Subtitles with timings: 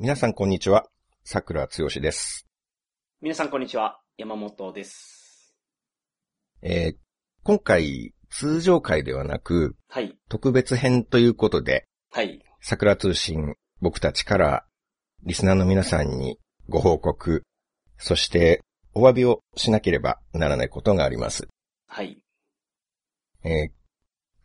[0.00, 0.86] 皆さんこんにちは。
[1.24, 2.46] 桜つよしです。
[3.20, 3.98] 皆さんこんにちは。
[4.16, 5.56] 山本です。
[6.62, 6.96] えー
[7.42, 10.16] 今回、通常回ではなく、はい。
[10.28, 12.40] 特別編ということで、はい。
[12.60, 14.64] 桜通信、僕たちから、
[15.24, 16.38] リスナーの皆さんに
[16.68, 17.42] ご報告、
[17.96, 18.62] そして、
[18.94, 21.48] お詫びをしなければならないことがあります。
[21.88, 22.22] はい。
[23.42, 23.70] えー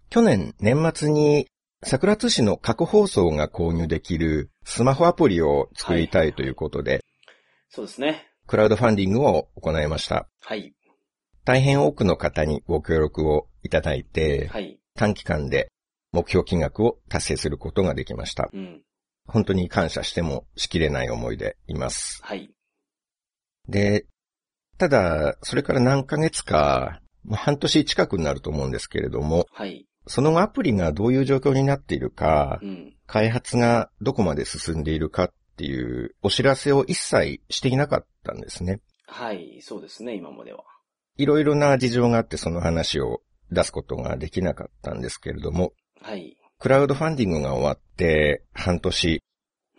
[0.10, 1.48] 去年年末に、
[1.86, 7.04] 桜通信の過去放送が購入できるスマホアプリを作りたいということで、
[7.70, 8.28] そうですね。
[8.46, 10.28] クラウドファンディングを行いました。
[10.42, 10.74] はい。
[11.46, 14.80] 大変多くの方にご協力をいただいて、はい。
[14.96, 15.72] 短期間で
[16.12, 18.50] 目標金額を達成することができました。
[18.54, 18.84] うん。
[19.26, 22.20] 本当に感謝してもしきれない思いでいます。
[22.24, 22.52] はい。
[23.68, 24.06] で、
[24.78, 29.88] ただ、それから何ヶ月か、半年近くになると思うんですけれども、はい。
[30.08, 32.94] その後アプリがどういう状況になっているかう、ん。
[33.06, 38.82] 開発がどこまで進んでいるかっていうお知らせを一切していなかったんですね。
[39.08, 39.60] はい。
[39.62, 40.64] そうですね、今までは。
[41.18, 46.38] いろいろな事情があってその話を出すことができなかったんですけれども、はい。
[46.60, 49.22] クラウドファンディングが終わって半年、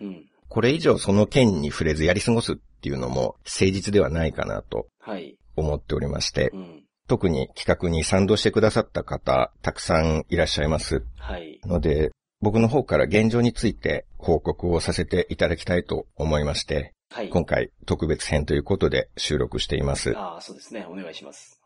[0.01, 0.27] うん。
[0.49, 5.37] これ以上その件に触れずやり過ごすっていうのも誠実ではないかなとはい。
[5.57, 6.84] 思っておりまして、うん。
[7.09, 11.05] 特に企画に賛同してくださった方、たくさんいらっしゃいます。
[11.19, 11.61] はい。
[11.65, 12.11] ので、
[12.41, 17.29] 僕の方から現状について報告をさせていただきたいと思いまして、はい。
[17.29, 20.17] 今回特別編ということで収録しています。
[20.17, 20.87] ああ、そうですね。
[20.89, 21.61] お願いします。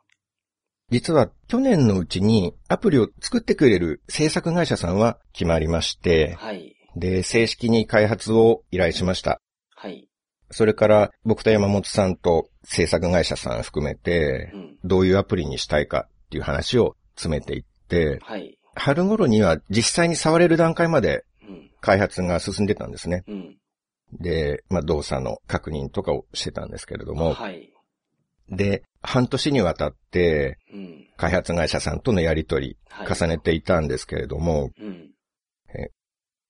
[0.90, 6.74] 実は去年のうちにアプリを作ってくれる制作会社さんは決まりまして、はい。
[6.96, 9.40] で、正式に開発を依頼しました。
[9.74, 10.07] はい。
[10.50, 14.78] それから僕と山本さんと制作会社さん含めてう、ん。
[14.84, 18.58] どういうアプリにしたいかっていう話を詰めていって、はい。
[18.74, 21.70] 春頃には実際に触れる段階までうん。
[21.80, 23.24] 開発が進んでたんですね。
[23.28, 23.56] うん。
[24.20, 27.70] で、まあ動作の確認とかをしてたんですけれども、はい。
[28.48, 31.04] で、半年にわたってうん。
[31.16, 33.14] 開発会社さんとのやりとりはい。
[33.14, 35.08] 重ねていたんですけれども、うん。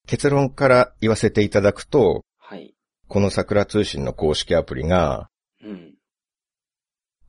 [0.09, 2.75] 結論から言わせていただくと、はい。
[3.09, 5.31] この桜通信の公式アプリが
[5.65, 5.95] うん。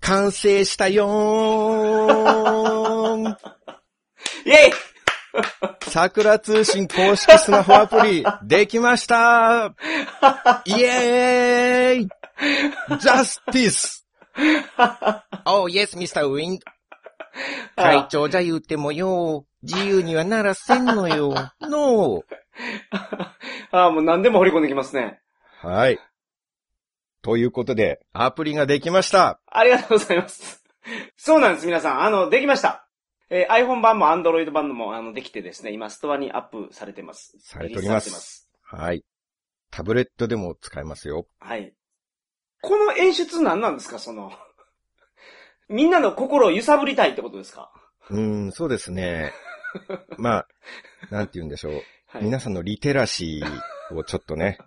[0.01, 3.27] 完成したよーん
[4.45, 4.73] イェイ
[5.81, 9.73] 桜通信公式スマホアプリ、できました
[10.65, 12.09] イエーイ
[12.89, 14.03] !Justice!
[15.45, 16.29] Oh yes, Mr.
[16.29, 16.59] Wind.
[17.75, 21.33] 会長じゃ言うてもよ、自由にはならせんのよ。
[21.61, 22.23] No!
[23.71, 25.21] ああ、もう何でも掘り込んできますね。
[25.61, 25.99] はい。
[27.21, 29.41] ということで、アプリができました。
[29.47, 30.63] ありがとうございます。
[31.17, 32.01] そうなんです、皆さん。
[32.03, 32.87] あの、できました。
[33.29, 37.37] えー iPhone 版も Android 版も、あの、できてですね、今、ストアにアップされてます。
[37.41, 39.03] されておりますリリースされてはい。
[39.69, 41.27] タブレットでも使えますよ。
[41.39, 41.73] はい。
[42.61, 44.31] この演出何なんですか、その。
[45.67, 47.71] みんなの心を揺さぶりたいってことですか？
[48.09, 49.33] うーん、そうですね。
[50.17, 50.47] まあ、
[51.11, 51.83] なんて言うんでしょう。
[52.07, 52.23] はい。
[52.23, 54.57] 皆さんのリテラシーをちょっとね、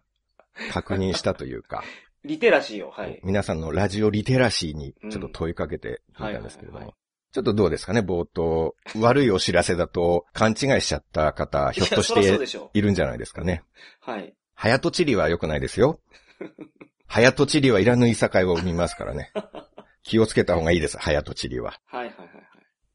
[0.72, 1.82] 確認したというか、
[2.24, 3.20] リテラシーを、はい。
[3.24, 6.94] 皆さんのラジオリテラシーにちょっと問いかけてみたんですけれども。
[7.32, 8.76] ちょっとどうですかね、冒頭。
[9.00, 13.64] 悪いお知らせだと勘違いしちゃった方、ひょっとしているんじゃないですかね？
[14.06, 14.10] う。
[14.10, 14.34] はい。
[14.54, 16.00] 早とちりは良くないですよ。
[17.08, 19.32] 早とちりはいらぬいさかいを生みますからね。
[20.04, 21.80] 気をつけた方がいいです、早とちりは。
[21.86, 22.28] はいはいはい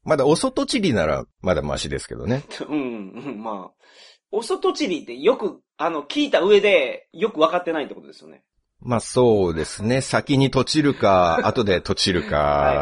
[0.04, 2.42] まだお外ちりならまだマシですけどね。
[2.48, 2.66] はい。
[2.68, 3.84] うん、うん、まあ。
[4.30, 8.42] お外チリってよく、あの、聞いた上で、よく分かってないってことですよね。
[8.80, 10.00] まあそうですね。
[10.00, 12.36] 先にとちるか、 後でとちるはいか。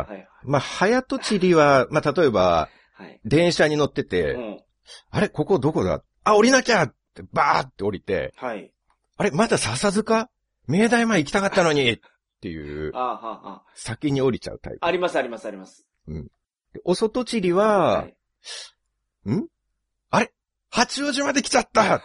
[0.08, 3.20] はいまあ早とちりは、まあ例えば、はい。
[3.24, 4.60] 電車に乗ってて、うん。
[5.10, 6.02] あれ、ここどこだ？
[6.24, 8.72] あ、降りなきゃって、バーって降りて、はい。
[9.16, 10.30] あれ、まだ笹塚？
[10.68, 11.98] 明大前行きたかったのにっ
[12.40, 14.78] ていうあ、あ、はあ、は先に降りちゃうタイプ。
[14.82, 14.86] あ。
[14.86, 15.86] ありますありますあります。
[16.06, 18.06] でお外ちりは、
[19.26, 19.30] い。
[19.32, 19.48] ん？
[20.10, 20.32] あれ？
[20.70, 22.02] 八王子まで来ちゃった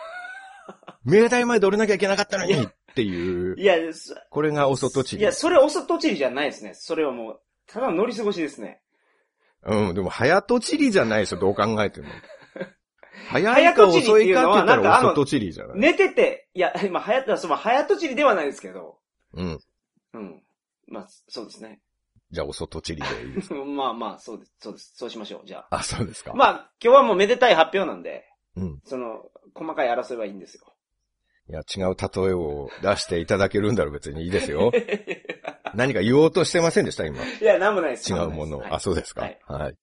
[1.03, 5.31] 明大前で降りなきゃいけなかったのにっていう、いや、そこれがお外ちりいや、。
[5.31, 6.73] それお外チリじゃないですね。
[6.73, 8.81] それはもう、ただの乗り過ごしですね。
[9.63, 12.07] うん、でも早とちりじゃないですよ、どう考えても。
[13.29, 15.79] 早い早かとちりっていう遅いかって言ったらお外ちりじゃない。
[15.79, 18.97] 寝てて、いや、今、はやった、その、早とちりではないですけど。
[19.33, 19.59] うん。
[20.13, 20.43] うん。
[20.87, 21.79] まあ、そうですね。
[22.31, 23.53] じゃあお外ちりでいいです。
[23.53, 24.53] まあまあ、そうです。
[24.59, 24.93] そうです。
[24.95, 25.41] そうしましょう。
[25.45, 25.77] じゃあ。
[25.77, 26.33] あ、そうですか。
[26.33, 28.81] まあ、今日はもうめでたい発表なんで、うん。
[28.85, 30.73] その、細かい争いはいいんですよ。
[31.49, 34.71] いや、違う例えを出していただけるんだろう別にいいですよ。
[35.75, 37.17] 何か言おうとしてませんでした今？
[37.23, 38.11] いや、なんもないです。
[38.11, 38.59] 違うものを。
[38.61, 39.29] はいあ、そうですか。
[39.47, 39.75] ははいい。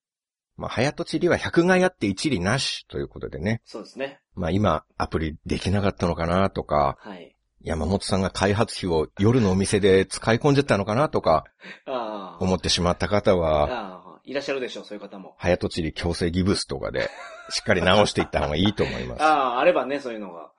[0.57, 3.63] まあ、早とちりは100害あって一理なしということでね。
[3.65, 4.21] そうですね。
[4.35, 7.35] まあ今、アプリできなかったのかなとか、はい。
[7.61, 11.45] 山本さんが開発費を夜のお店で使い込んでたのかなとか
[11.87, 12.43] ああ。
[12.43, 15.35] 思ってしまった方は、ああ、いらっしゃるでしょう、そういう方も。
[15.39, 17.09] 早とちり強制ギブスとかで、
[17.49, 19.23] しっかり直していった方がいいと思います。
[19.23, 20.53] ああ、あればね、そういうのが。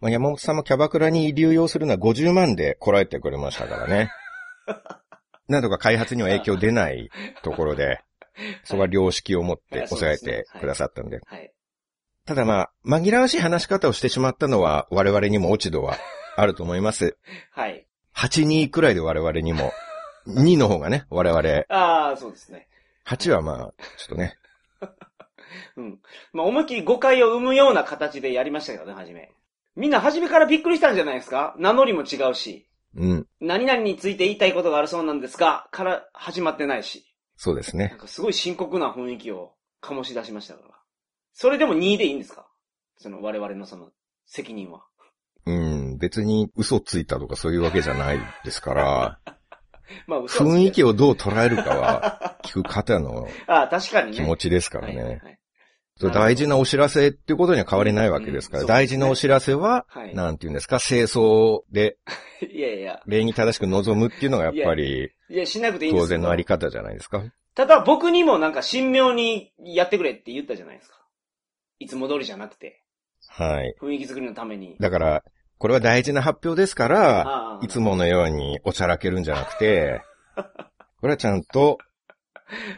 [0.00, 4.10] まあ、山本さんもキャバクラに流用するのは50万でこらえてくれましたからね。
[5.48, 7.08] なんとか開発には影響出ない
[7.42, 8.02] ところで、
[8.64, 11.20] そこは良識を持って抑えてくださったんで。
[11.24, 11.50] はい。
[12.26, 15.96] ただまあ、紛らわしい話し方をしてしまったのは我々にも落ち度は
[16.36, 17.16] あると思います。
[17.52, 17.86] はい。
[18.14, 19.72] 8、2くらいで我々にも、
[20.26, 22.68] 2の方がね、我々、ああ、そうですね。
[23.06, 23.56] 8はまあ、
[23.98, 24.36] ちょっとね、
[25.76, 26.00] うん。
[26.32, 29.30] まあ、思いっきり誤解を生むような形でやりましたけどね、はじめ。
[29.76, 31.54] みんな初めからびっくりしたんじゃないですか？
[31.58, 32.68] 名乗りも違うし。
[32.94, 37.00] うん、何々について言いたいことがあるそうなんですが、から始まってないし。
[37.00, 37.04] な
[37.36, 37.98] そうですねん。
[37.98, 40.74] かすごい深刻な雰囲気を醸し出しましたから。
[41.34, 42.48] それでも2でいいんですか？
[42.96, 43.90] その我々のその
[44.24, 44.84] 責任は。
[45.44, 49.20] うん、別に嘘ついたとかそういうわけじゃないですから、
[50.06, 53.28] まあ、雰囲け気をどう捉えるかは、聞く方の。
[54.12, 55.20] 気持ちですからね。
[56.12, 60.14] 大事なお知らせっていうことには変わりないわけですから、うん大事なお知らせは、はい。
[60.14, 61.96] なんていうんですか、清掃で
[62.52, 63.00] いやいや。
[63.06, 66.66] 礼儀正しく望むっていうのがやっぱりいや、しなくていい当然のあり方。
[66.66, 67.22] 方じゃないですか？
[67.54, 70.96] ただ僕にもなんか神妙にやってくれって言ったじゃないですか。
[71.78, 72.82] いつも通りじゃなくて。
[73.28, 73.74] はい。
[73.80, 74.76] 雰囲気作りのために。
[74.78, 75.24] だから、
[75.58, 80.02] これは大事な発表ですから、いつものようにおちゃらけるんじゃなくて、
[81.00, 81.78] これはちゃんと、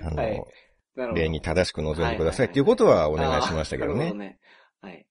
[0.02, 0.42] あの、はい。
[1.14, 4.14] 礼に正しく臨んでくださいっていうことはお願いしましたけどねああなるほ。
[4.16, 4.38] ね。
[4.80, 5.06] はい。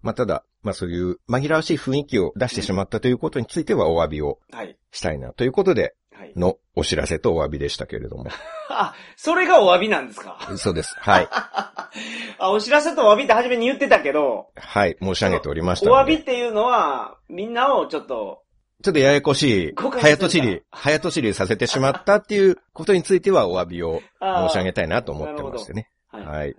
[0.00, 4.78] まあ、ただ、まあそういう紛らわしい雰囲気を出してしまったということについてはお詫びをはい。
[4.90, 5.94] したいなということではい。
[6.36, 8.26] のお知らせとお詫びでしたけれども。
[8.70, 10.38] あ、それがお詫びなんですか？
[10.56, 10.94] そうです。
[10.98, 11.28] はい。
[12.38, 14.96] あ、お知らせとお詫びって初めに言ってたけど、はい。
[15.02, 16.12] 申し上げておりましおたので。
[16.14, 18.42] 詫びっていうのは、みんなをちょっと、
[18.82, 25.90] ちょっとややこしい、早とちり、早とちりさせてしまったっていうことについてはお詫びを申し上げたいなと思ってましてね。
[26.06, 26.24] はい。
[26.26, 26.54] はい。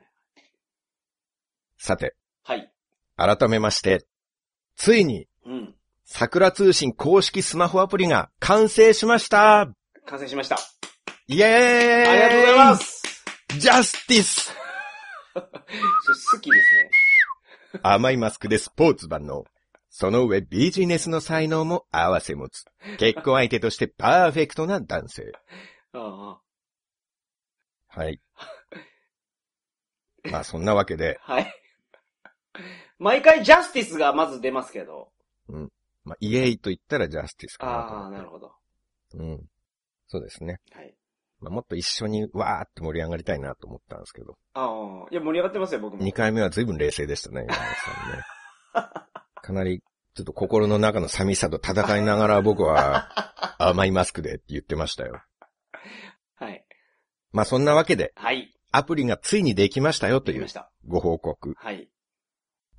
[1.77, 2.69] さて、はい。
[3.15, 4.05] 改めまして、
[4.75, 5.75] ついに、うん。
[6.11, 9.69] 桜通信公式スマホアプリが完成しました
[10.07, 10.57] 完成しました。
[11.27, 13.03] イエーイありがとうございます。
[13.59, 14.51] ジャスティス
[15.33, 15.43] それ
[16.33, 17.79] 好きですね。
[17.83, 19.45] 甘いマスクでスポーツ万能。
[19.91, 22.65] その上ビジネスの才能も合わせ持つ。
[22.97, 25.31] 結婚相手としてパーフェクトな男性。
[25.93, 26.41] あ
[27.87, 28.19] はい。
[30.31, 31.53] まあそんなわけで、あはい。
[32.97, 35.11] 毎回ジャスティスがまず出ますけど。
[36.03, 38.09] まあイエイと言ったらジャスティスかなとああ。
[38.11, 38.51] なるほど。
[39.15, 39.41] うん。
[40.07, 40.59] そうですね。
[40.71, 40.95] はい。
[41.39, 44.37] まあ、もっと一緒にわーって盛り上がりたいなと思ったんですけど。
[44.53, 46.03] ああ、いや、盛り上がってますよ、僕も。
[46.03, 48.23] 2回目は随分冷静でしたね、山本さんね。
[49.41, 49.81] かなり、
[50.15, 53.09] ちょっと心の中の寂しさと戦いながら僕は
[53.57, 55.21] 甘いマスクでって言ってましたよ。
[56.35, 56.65] はい。
[57.31, 58.53] まあそんなわけで、はい。
[58.71, 60.47] アプリがついにできましたよという。
[60.87, 61.53] ご報告。
[61.57, 61.89] はい。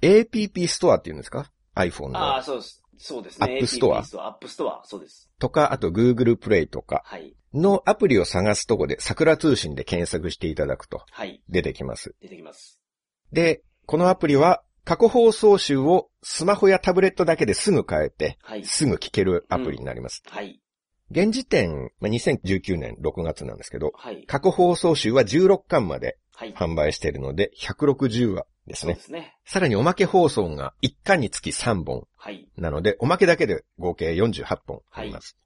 [0.03, 2.43] APP ストアっていうんですか ?iPhone ああ、の。
[2.43, 2.80] そうです。
[3.03, 3.59] そうですね。
[3.61, 4.29] App Store APP ストア。
[4.29, 4.83] アップストア。
[4.85, 5.31] そうです。
[5.39, 7.35] とか、あと Google Play とかはい。
[7.55, 11.43] のアプリを探すとこで桜通信で検索していただくとはい。
[11.49, 12.15] 出てきます。
[12.21, 12.79] 出てきます。
[13.33, 18.65] で、このアプリは過去放送集をスマホやタブレットだけですぐ買えて、はい。
[18.65, 20.23] すぐ聞けるアプリになります。
[20.27, 20.61] はい。
[21.11, 24.25] 現時点、まあ2019年6月なんですけど、はい。
[24.27, 26.55] 過去放送集は16巻まではい。
[26.55, 29.03] 販売しているので、160話ですねそうで。
[29.07, 29.37] すね。
[29.45, 32.49] さらにおまけ放送が1巻につき3本はい。
[32.57, 35.37] なので、おまけだけで合計48本あります。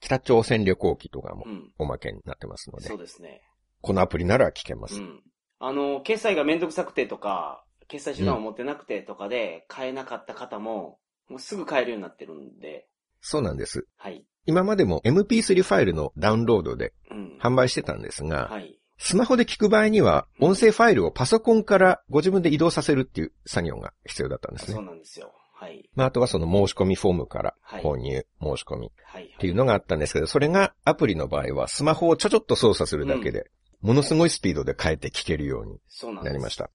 [0.00, 1.72] 北朝鮮旅行記とかもうん。
[1.78, 3.42] おまけになってますのでそ、うですね。
[3.80, 4.96] このアプリなら聞けます。
[4.96, 5.22] うん。
[5.58, 10.98] あの、決済がめんどくさくてとか、決済手段を持ってなくてとかで買えなかった方も、
[11.28, 12.86] もうすぐ買えるようになってるんで、
[13.20, 13.86] そうなんです。
[13.96, 14.26] はい。
[14.46, 17.38] 今までも MP3 ファイルのダウンロードでうん。
[17.40, 18.78] 販売してたんですが、はい。
[18.98, 24.86] スマホで聞く場合には、音声ファイルをパソコンからご自分で移動させるっていう作業が必要だったんですそうね。
[24.88, 25.32] なんですよ。
[25.52, 25.88] はい。
[25.94, 29.34] まあ、あとはその申し込みフォームからはい購入、申し込みっはい。
[29.38, 35.80] ていうのがあったんですけど、それがアプリの場合はスマホをちょちょっと操作するだけで、ものすごいスピードで変えて聞けるように。
[36.22, 36.70] なりました。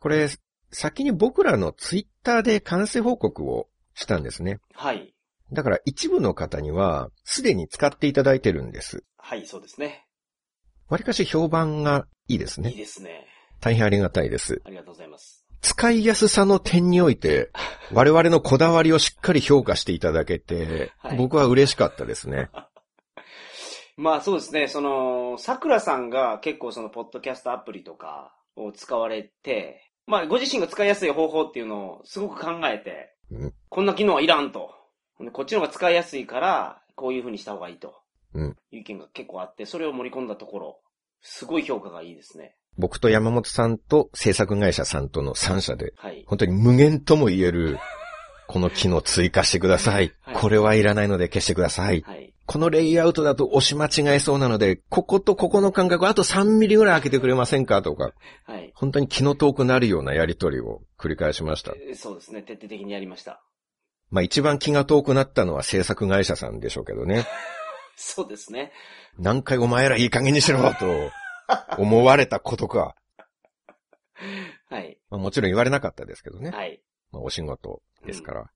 [0.00, 0.28] これ、
[0.70, 4.60] 先に僕らのツイッターで完成報告をしたんですね。
[4.72, 5.14] はい。
[5.52, 9.04] だから一部の方には、すでに使っていただいてるんです。
[9.18, 10.03] はい、そうですね。
[10.88, 12.72] わりかし評判がいいですいいね。
[12.72, 13.26] ですね。
[13.60, 14.60] 大変ありがたいです。
[14.64, 15.44] ありがとうございます。
[15.62, 17.50] 使いやすさの点において、
[17.92, 22.50] 我々のこだわりをしっかり評価していただけて、はい僕は嬉しかったですね。
[23.96, 34.74] まあそうですね、その、桜さんが結構その、ポッドキャストアプリとかを使われて、まあご自身が使いやすい方法っていうのをすごく考えて、うんこんな機能はいらんと。
[35.32, 37.94] こっちの方が使いやすいから、こういう風にした方がいいと。
[38.34, 40.80] うんいう意見が結構あって、それを盛り込んだところ、
[41.22, 42.56] すごい評価がいいですね。
[42.76, 46.24] 僕と山本さんと制作会社さんとの3社で、はい。
[46.26, 47.78] 本当に無限とも言える、
[48.46, 50.12] この機能追加してください。
[50.20, 52.02] はいこれはいらないので消してください。
[52.02, 52.34] はい。
[52.46, 58.12] このレイアウトだと押し間違えそうなので、こことここの間隔あと3ミリぐらい開けてくれませんかとか、
[58.44, 58.72] はい。
[58.74, 61.72] 本当に気の遠くなるようなやりとりを繰り返しました。
[61.72, 62.42] えーそうですね。
[62.42, 63.42] 徹底的にやりました。
[64.10, 67.24] まあ一番気が遠くなったのは制作会社さんでしょうけどね。
[67.96, 68.72] そうですね。
[69.18, 71.10] 何回お前らいい加減にしろと
[71.78, 72.94] 思われたことか。
[74.70, 74.98] はい。
[75.10, 76.50] まあ、もちろん言われなかったですけどね。
[76.50, 76.80] はい。
[77.12, 78.50] まあ、お仕事ですから。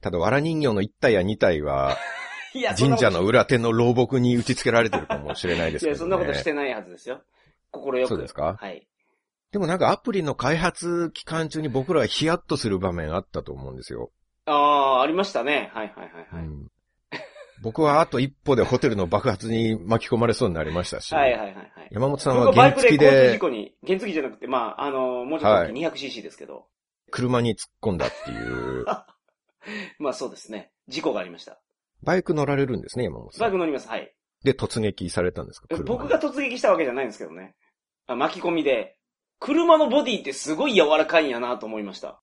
[0.00, 1.96] ただ、藁人形の1体や2体は、
[2.78, 5.92] 神社の裏手の牢獄に打ち付けられてるかもしれないですけど、ね。
[5.92, 7.20] いや、そんなことしてないはずですよ。
[7.70, 8.08] 心よく。
[8.08, 8.56] そうですか？
[8.58, 8.86] はい。
[9.52, 14.10] でもなんかアプリの開発期間中に僕らはヒヤッとする場面あったと思うんですよ。
[14.46, 15.70] ああ、ありましたね。
[15.74, 16.44] はいはいはいはい。
[16.44, 16.67] うん
[17.62, 21.68] 僕はあと一歩でホテルの爆発に巻き込まれそうになりましたし、はいはいはいはい。
[21.90, 26.66] 山本さん僕は原付はバイクで交通事で故に、原付じゃなくて、まあ、あの、もうちょっと大きい 200cc ですけど。
[27.10, 28.84] 車に突っ込んだっていう、
[29.98, 30.70] まあそうですね。
[30.88, 31.60] 事故がありました。
[32.02, 33.40] バイク乗られるんですね、山本さん。
[33.40, 33.88] バイク乗ります。
[33.88, 34.14] はい。
[34.44, 37.56] で、突撃されたんですか僕が突撃したわけじゃないんですけどね。
[38.06, 38.96] あ巻き込みで。
[39.40, 42.20] 車のボディってすごい柔らかいんやなと思いました。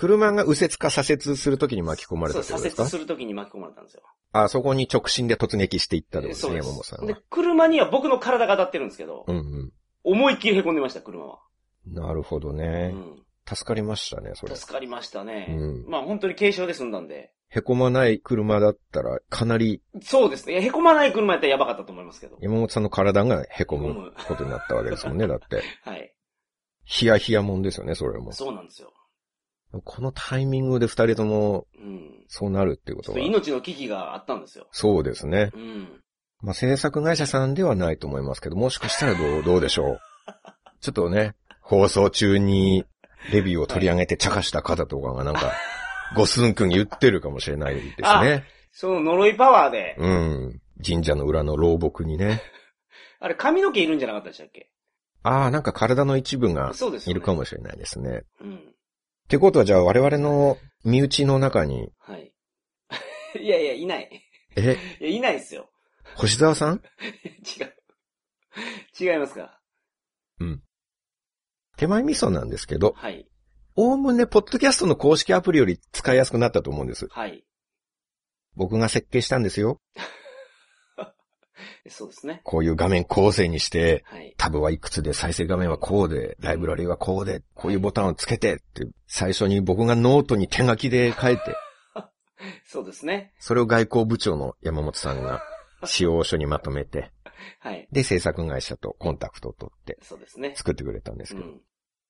[0.00, 2.86] 車が右折か左折するときに巻き込まれたってことですか？
[2.86, 4.02] するときに巻き込まれたんですよ。
[4.32, 9.72] あ、そこに直進で突撃していったってことですね、山本さんは。、車には僕の体が当たってるんですけど、うんうん。
[10.04, 11.40] 思いっきり凹んでました、車は。
[11.86, 12.88] なるほどうね。
[12.88, 13.22] ん。
[13.46, 14.54] 助かりましたね、それ。
[14.56, 15.46] 助かりましたね。
[15.50, 17.32] うんまあ本当に軽傷で済んだんで。
[17.48, 20.52] へこまない車だったら、かなりそうですね。
[20.52, 22.38] いや凹まない車やったらやばかったと思いますけど。
[22.40, 25.62] 山本さんの体が凹む ことになったわけですもんね、だって。
[25.84, 26.14] はい。
[26.84, 28.32] ヒヤヒヤもんですよね、それも。
[28.32, 28.92] そうなんですよ。
[29.84, 32.24] このタイミングで二人ともうん。
[32.28, 33.18] そうなるっていうことは。
[33.18, 34.68] 命の危機があったんですよ。
[34.72, 35.50] そうですね。
[35.54, 36.02] うん。
[36.42, 40.00] まあ、制作会社さんではないと思いますけど、もしかしたらどう、 どうでしょう。
[40.80, 42.84] ちょっとね、放送中に
[43.32, 45.52] レビューを取り上げて茶化した方とかがなんか、
[46.16, 48.44] ごすんくん言ってるかもしれないですね。
[48.72, 50.60] その呪いパワーで、うん。
[50.84, 52.42] 神社の裏の牢獄にね。
[53.20, 54.70] あれ髪の毛いるんじゃなかったでしたっけ？
[55.22, 57.10] ああ、なんか体の一部がそうですよね。
[57.12, 58.22] いるかもしれないですね。
[58.40, 58.59] うん。
[59.30, 62.32] ってことはじゃあ我々の身内の中に、はい。
[63.40, 64.28] いやいや、いない。
[64.56, 65.70] え、いや、いないですよ。
[66.16, 66.82] 星沢さん？
[67.46, 69.12] 違う。
[69.12, 69.60] 違いますか？
[71.76, 73.24] 手前味噌なんですけど、はい。
[73.76, 77.06] おおむねポッドキャストの公式アプリより使いやすくなったと思うんです。
[77.08, 77.44] はい。
[78.56, 79.80] 僕が設計したんですよ。
[81.88, 82.40] そうですね。
[82.44, 84.34] こういう画面構成にして、はい。
[84.36, 91.42] タブはいくつで、再生画面はこうで、ライブラリはこうで、こういうボタンをつけてって、最初に僕がノートに手書きで書いて、
[92.66, 93.32] そうですね。
[93.38, 95.42] それを外交部長の山本さんが
[95.84, 97.12] 仕様書にまとめて、
[97.60, 97.88] はい。
[97.90, 100.54] で、制作会社とコンタクトを取ってそうですね。
[100.54, 101.60] 作ってくれたんですけど、うん。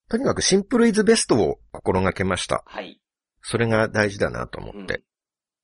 [0.09, 2.62] とにかくシンプルイズベストを心がけました。
[2.66, 3.00] はい。
[3.42, 5.02] それが大事だなと思うんって。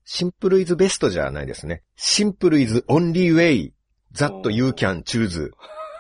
[0.05, 1.83] シンプルイズベストじゃないですね。
[1.97, 3.75] シンプルイズオンリーウェイ
[4.17, 5.51] that you can choose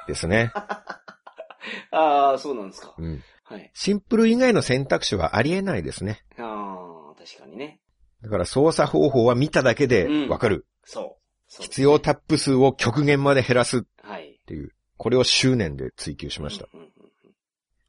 [0.06, 0.52] ですね。
[1.90, 2.94] ああ、そうなんですか。
[2.96, 3.22] うん。
[3.44, 3.70] はい。
[3.74, 6.24] シンプル以外の選択肢はありえないですね。
[6.38, 7.80] ああ、確かにね。
[8.22, 10.66] だから操作方法は見ただけでわかる。
[10.84, 11.04] そう。
[11.48, 14.40] そう必要タップ数を極限まで減らすっはい。
[14.46, 16.66] ていう、これを執念で追求しました。
[16.72, 16.92] うんうんうん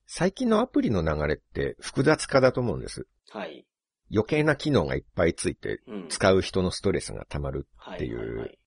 [0.10, 3.08] 最近のアプリの流れって複雑化だと思うんです。
[3.30, 3.68] はい。
[4.10, 6.08] 余計な機能がいっぱいついて、うん。
[6.08, 7.68] 使う人のストレスが溜まる。
[7.76, 8.58] はいっていう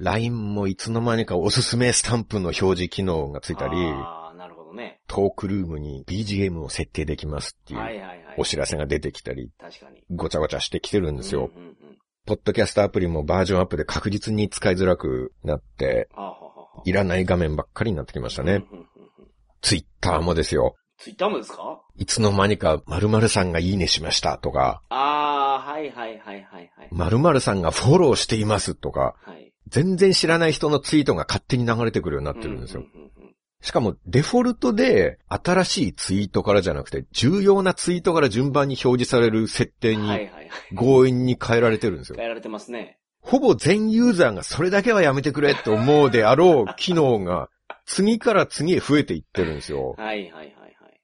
[0.00, 5.00] LINE もいつの間にかおすすめスタンプの表示機能がついたり、ああ、なるほどね。
[5.06, 7.80] トークルームに BGM を設定できますっていう。
[8.38, 10.02] お知らせが出てきたり、確かに。
[10.10, 11.50] ごちゃごちゃしてきてるんですよ。
[11.54, 11.76] うんうんうん。
[12.26, 16.08] ポッドキャストアプリもバージョンアップで確実に使いづらくなって。
[16.84, 18.64] いらない画面ばっかりになってきましたね。
[19.60, 20.76] ツイッターもですよ。
[20.96, 21.82] ツイッターもですか？
[21.96, 26.88] いつの間にか〇〇さんがいいねしましたとか、ああ、はいはいはいはいはい。
[26.90, 29.49] 〇〇さんがフォローしていますとか、はい。
[29.70, 32.84] 全然知らない人のツイートが勝手に流れてくるようになってるんですよ
[33.62, 40.08] しかもデフォルトで新しいツイートからじゃなくて重要なツイートから順番に表示される設定に。
[40.76, 42.16] 強引に変えられてるんですよ。
[42.16, 42.98] 変えられてますね。
[43.20, 47.50] ほぼ全ユーザーがそれだけはやめてくれって思うであろう機能が
[47.84, 49.94] 次から次へ増えていってるんですよ。
[49.98, 51.00] はいはいはいはい。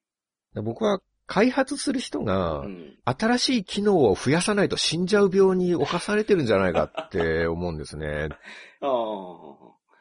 [0.54, 2.96] で僕は開発する人がうん。
[3.04, 8.28] 新しい機能を増やさないと死んじゃう病に侵されてるんじゃないかって思うんですね。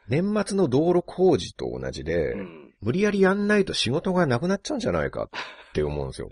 [0.08, 2.74] 年末の道路工事と同じで、うん。
[2.80, 6.28] 無理やりやんないと仕事がなくなっちゃうんじゃないかって思うんですよ。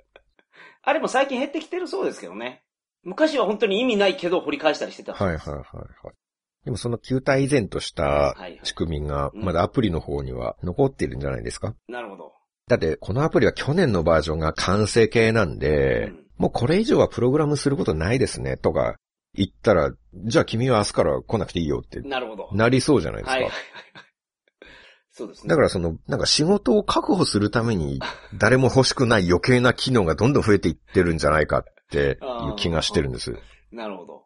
[0.83, 2.63] あれも最近減ってきてるそうですけどね。
[3.03, 5.65] 昔は本当に意味ないけど掘り返したりしてたはいはいはいはい。
[6.65, 11.75] でもその球体以前としたはいはい仕組みが、うんまだアプリの方には残っているんじゃないですか？
[11.89, 12.33] なるほど。
[12.67, 18.97] だって、このアプリは去年のバージョンが完成形なんで、うんもうこれ以上はプログラムすることないですね、とか
[19.35, 22.49] 言ったら、じゃあ君は明日から来なくていいよってなるほど。
[22.53, 23.33] なりそうじゃないですか。
[23.35, 23.61] はいはいはい
[23.95, 24.05] はい。
[25.13, 25.49] そうですね。
[25.49, 28.01] だからその、なんか仕事を確保するために
[28.37, 33.39] 誰も欲しくない余計な機能がどんどん増えていってるんじゃないかっていう気がしてるんです。
[33.71, 34.25] なるほど。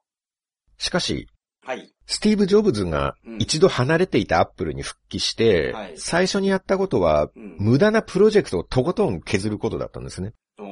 [0.79, 1.29] しかし、
[1.69, 1.93] はい。
[2.07, 7.57] スティーブ・ジョブズが一度離れていたアップルに復帰して、はい最初にやったことは、うん。
[7.59, 10.33] 無駄なプロジェクトをとことん削ることだったんですね。
[10.59, 10.67] おー、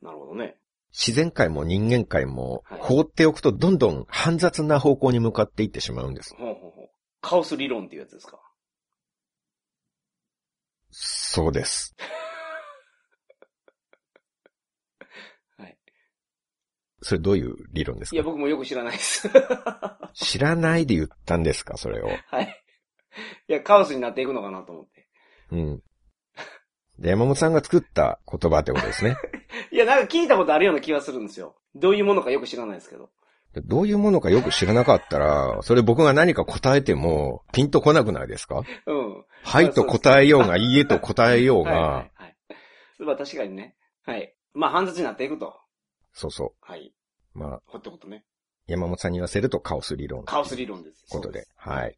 [0.00, 0.56] なるほどね。
[0.92, 6.34] 自然界も人間界もはい放っておくとどんどん煩雑な方向に向かっていってしまうんです。
[6.38, 6.90] ほうほうほう。
[7.20, 8.40] カオス理論っていうやつですか？
[10.90, 11.94] そうです。
[15.58, 15.76] はい。
[17.02, 19.28] それどういう理論ですいや、か僕もよく知らないです。
[20.14, 21.76] 知らないで言ったんですか？
[21.76, 22.08] それを。
[22.28, 22.62] はい。
[23.48, 25.08] いや、カオスになっていくのかなと思って。
[25.52, 25.82] うん。
[26.98, 29.16] で山本さんが作った言葉ってことですね。
[29.72, 31.56] いや、なんか聞いたことあるような気がするんですよ。
[31.74, 33.10] どういうものかよく知らないですけど。
[33.54, 38.62] どういうものかよく知らなかったら、それ僕が何か答えてもピンとこなくないですか？
[38.86, 39.24] うん。
[39.42, 42.36] はいと答えようが、いいえと答えよう はいはいが、はい。
[42.96, 43.74] それは確かにね。
[44.06, 44.34] はい。
[44.54, 45.54] まあ、煩雑になっていくと。
[46.12, 46.92] そうそはい。
[47.34, 47.38] う。
[47.38, 48.24] まあ、ほってことね。
[48.66, 50.24] 山本さんに言わせるとカオス理論。
[50.24, 51.04] カオス理論です。
[51.10, 51.46] ことで。
[51.56, 51.96] はい。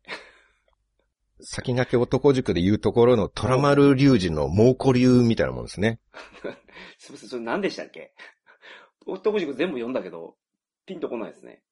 [1.40, 6.00] 先駆け男塾で言うところの虎丸隆二の猛虎流みたいなもんですね。
[6.98, 7.06] す。
[7.06, 8.12] すみません、それ何でしたっけ？
[9.06, 10.36] 男塾全部読んだけど、
[10.86, 11.62] ピンとこないですね。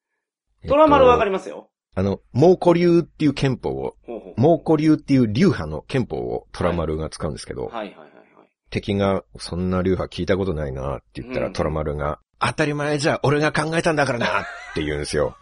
[0.69, 1.71] 虎丸わかりまますよ。
[1.95, 3.97] あの、猛虎流っていう憲法を。
[4.37, 8.13] 猛虎流っていう流派の憲法を虎丸が使うんですけど、はいはいはいはい。
[8.71, 14.45] 敵がそんな流派聞いたことないなって言ったら、うん虎丸が、当たり前じゃ俺が考えたんだからなっ
[14.75, 15.37] て言うんですよ。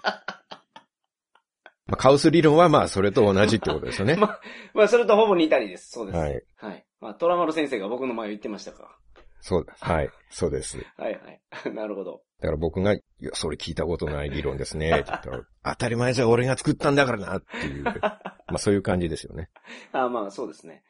[1.87, 4.15] まあ、カオス理論はまあそれと同じってことですよね。
[4.21, 4.39] ま
[4.75, 5.91] まあ、それとほぼ似たりです。
[5.91, 6.19] そうです。
[6.19, 6.79] ははい。
[6.79, 6.85] い。
[7.01, 8.97] まあ、虎丸先生が僕の前を言ってましたか
[9.41, 9.75] そうだ。
[9.81, 10.11] はい。
[10.29, 10.79] そうです。
[10.97, 11.41] はいはい。
[11.75, 12.23] なるほど。
[12.41, 14.91] だから僕が、いや、それ聞いたことない理論ですね。
[14.91, 17.85] って言ったら、当たり前じゃ俺が作ったんだからなっていう。
[18.05, 18.19] ま
[18.55, 19.49] あそういう感じですよね。
[19.93, 20.83] あまあ、そうですね。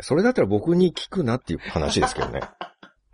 [0.00, 2.40] それだったら僕に聞くなっていう話ですけどね。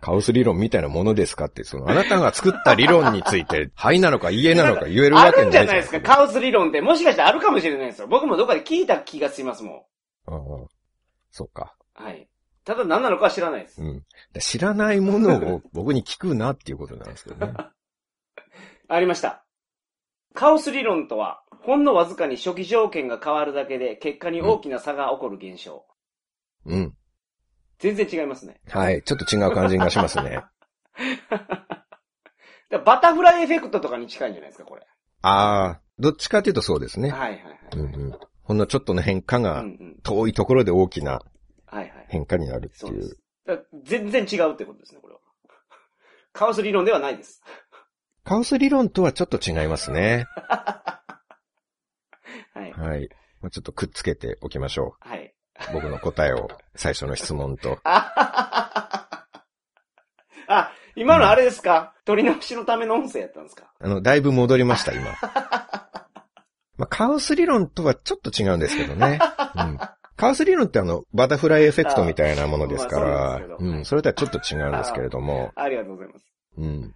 [0.05, 6.79] カオス理論みたいなものですかって、その、あなたが作った理論について、はいなのかいいえなのか言えるあわけないるんじゃないですか、カオス理論って。
[6.79, 8.07] もしかしたらあるかもしれないですよ。
[8.07, 9.87] 僕もどっかで聞いた気がしますも
[10.27, 10.39] ああ
[11.31, 11.75] そうか。
[11.99, 12.03] ん。
[12.03, 12.29] はい。
[12.65, 13.81] ただ何なのかは知らないです。
[13.81, 14.03] うん。
[14.31, 17.53] で知らないものを僕に聞くなっていうことなんですけどね。
[18.87, 19.43] ありました。
[20.35, 25.83] カオス理論とは、ほんのわずかに初期条件が変わるだけで、結果に大きな差が起こる現象。
[26.67, 26.93] うん。
[27.93, 28.59] 全然違いますね。
[28.67, 29.03] はい。
[29.03, 30.43] ちょっと違う感じがしますね。
[32.83, 34.81] バタフライエフェクトとかに近いんじゃないですか、これ。
[35.21, 37.11] ああ、どっちかというとそうですね。
[37.11, 37.59] はいはいはい。
[37.75, 38.19] うんうん。
[38.41, 39.99] ほんのちょっとの変化うんがうん。
[40.01, 41.21] 遠いところで大きな。
[42.07, 42.91] 変化になるっていう。
[42.91, 43.19] そうです。
[43.83, 45.19] 全然違うってことですね、これは。
[46.33, 47.43] カオス理論ではないです。
[48.23, 50.25] カオス理論とはちょっと違いますね。
[52.53, 52.71] はい。
[52.71, 53.09] はい。
[53.41, 55.34] まあちょっとくっつけておきましょはい。
[55.69, 55.73] う。
[55.73, 57.79] 僕の答えを、最初の質問と。
[57.83, 59.07] あ
[60.47, 61.93] あ、今のあれですか？
[62.05, 63.71] 取り直しのための音声やったんですか？
[63.79, 65.03] あの、だいぶ戻りました、今。
[66.77, 69.19] まあ、カオス理論とはちょっと違うんですけどね。
[69.55, 69.79] うん。
[70.17, 76.25] カオス理論ってあの、バタフライエフェクトみたいなものですかあまあううん、それとはちょっと違うんですけれども、ありがとうございます。
[76.57, 76.95] うん。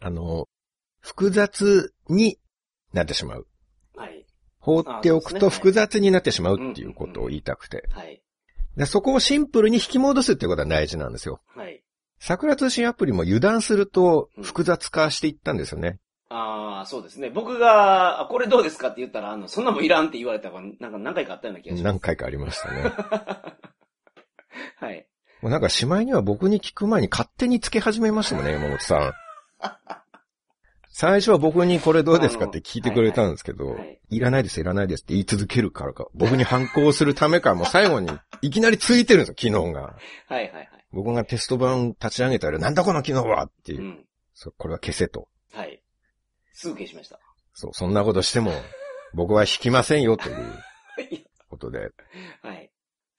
[0.00, 0.46] あの、
[1.00, 2.38] 複雑に
[2.92, 3.46] なってしまう。
[4.66, 4.84] はい。
[4.84, 7.88] 放っておくと複雑になってしまうっていうことを言いたくて。
[7.90, 8.22] はい。
[8.76, 11.40] でそこをシンプルに引き戻すっていうことは大事なんですよ。
[11.54, 11.82] はい。
[12.18, 15.98] 桜通信アプリも油断すると複雑化していったんですよね。
[16.28, 17.30] ああ、そうですね。
[17.30, 21.84] 僕が、あこれどうですかって言ったら、あの、そんなもんいらんって言われたから、なんか何回かあったような気がします。
[21.84, 22.82] 何回かありましたね。
[24.76, 25.06] はい。
[25.40, 29.12] もうなんかしまいには僕に聞く前に勝手につけ始めましたもんね、山本さん。
[30.98, 38.08] 最初は僕にこれどうですかって聞いてくれたんですけど、はいはいはいいらないです、いらないですって言い続けるからか、僕に反抗するためか、もう最後に
[38.40, 39.82] いきなりついてるんですよ、機能が。
[39.82, 40.68] はいはいはい。
[40.92, 44.04] 僕がテスト版立ち上げたら、なんだこの機能はっていうう、ん。
[44.32, 45.28] そうこれは消せと。
[45.52, 45.82] はい。
[46.54, 47.18] すぐ消しました。
[47.52, 48.52] そう、そんなことしても、
[49.12, 50.36] 僕は引きませんよという
[51.50, 51.90] ことで。
[52.42, 52.70] はい。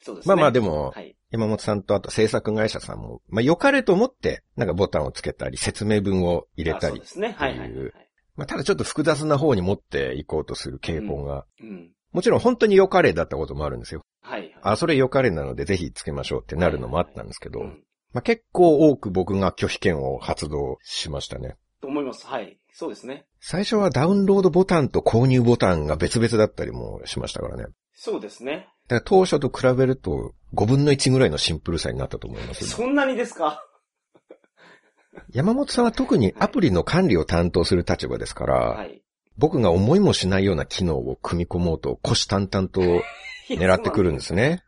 [0.08, 0.36] そうですね。
[0.36, 1.16] まあまあでも、はい。
[1.30, 7.36] 山本さんとあと制作会社さんも、まあ良かれと思って、なんかボタンをつけたり、説明文を入れたりあそうで、すね。
[7.38, 7.92] はいはいはいはい。
[8.38, 11.92] まあただちょっと複雑な方に持っていこうとする傾向が、うん。
[12.14, 14.02] もちろん本当に良かれだったこともあるんですよ。
[14.22, 14.56] はいはい。
[14.62, 21.56] あ、それ良かれなのでぜひつけましょうってなるのもあったんですけど、うんまあ結構多く僕が拒否権を発動しましたね。
[21.82, 22.26] と思います。
[22.26, 22.58] はい。
[22.72, 23.26] そうですね。
[23.40, 27.66] 最初はダウンロードボタンと購入ボタンが別々だったりもしましたからね。
[27.94, 28.70] そうですね。
[28.88, 32.68] だから当初と比べると5分の1ぐらいのシンプルさになったと思います。
[32.68, 33.64] そんなにですか？
[35.32, 39.02] 山本さんは特にアプリの管理を担当する立場ですから、はい。
[39.38, 42.82] 僕が思いもしないような機能を組み込もうと虎視眈々と
[43.50, 44.64] 狙ってくるんですね。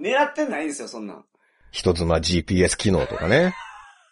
[0.00, 1.24] 狙ってないですよ、そんなん。
[1.70, 3.54] 人妻 GPS 機能とかね。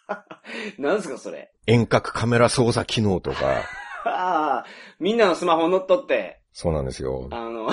[0.79, 1.51] なんですか、それ？
[1.67, 3.63] 遠隔カメラ操作機能とか。
[4.05, 4.65] ああ、
[4.99, 7.27] みんなのスマホを乗っ取って、そうなんですよ。
[7.31, 7.69] あの、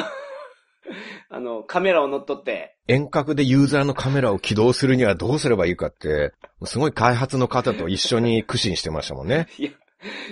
[1.31, 6.33] あの、カメラを乗っ取って、遠隔でユーザーのカメラを起動するにはどうすればいいかって、
[6.64, 9.49] すごい開発の方と一緒に苦心してましたもんね。
[9.59, 9.70] いや、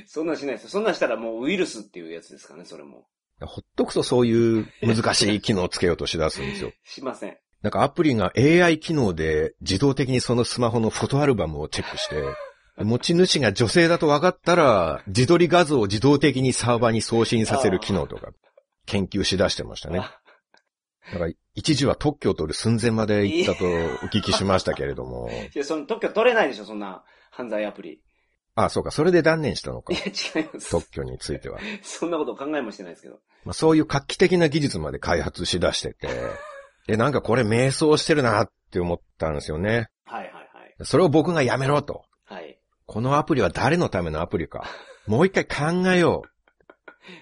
[0.06, 0.70] そんなんしないですよ。
[0.70, 3.06] そんなんしたらもうウイルスっていうやつですかね、それも。
[3.40, 6.72] ほっとくとそういう難しい機能をつけようとしだすんですよ。
[6.84, 7.36] しません。
[7.62, 12.22] なんかアプリが AI 機能で自動的にそのスマホのフォトアルバムをチェックして、
[12.76, 18.32] 持ち主が女性だと分かったら、自撮り画像を自動的にサーバーに送信させる機能とか、
[18.84, 20.02] 研究しだしてましたね。
[21.10, 23.68] あだから一時は特許を取る寸前まで行ったとお
[24.08, 25.28] 聞きしましたけれども。
[25.54, 28.00] いや、その特許取れないでしょ、そんな犯罪アプリ。
[28.56, 29.96] あ、そうか、それで断念したのかい。
[29.96, 30.70] や、違います。
[30.70, 31.58] 特許については。
[31.82, 33.20] そんなこと考えもしてないですけど。
[33.44, 36.08] まあ、そういう画期的な技術まで開発しだしてて、
[36.86, 39.88] で、なんかこれ迷走してるなって思ったんですよね。
[40.04, 40.74] はいはいはい。
[40.82, 42.04] それを僕がやめろと。
[42.24, 42.58] はい。
[42.86, 44.64] このアプリは誰のためのアプリか。
[45.06, 46.22] もう一回考えよ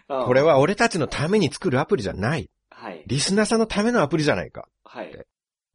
[0.09, 0.27] あう。
[0.27, 2.51] これは俺たちのために作るアプリじゃない。
[2.83, 3.05] はい。
[3.07, 4.69] リスナーさんのためのアプリじゃないか。
[4.85, 5.27] はい。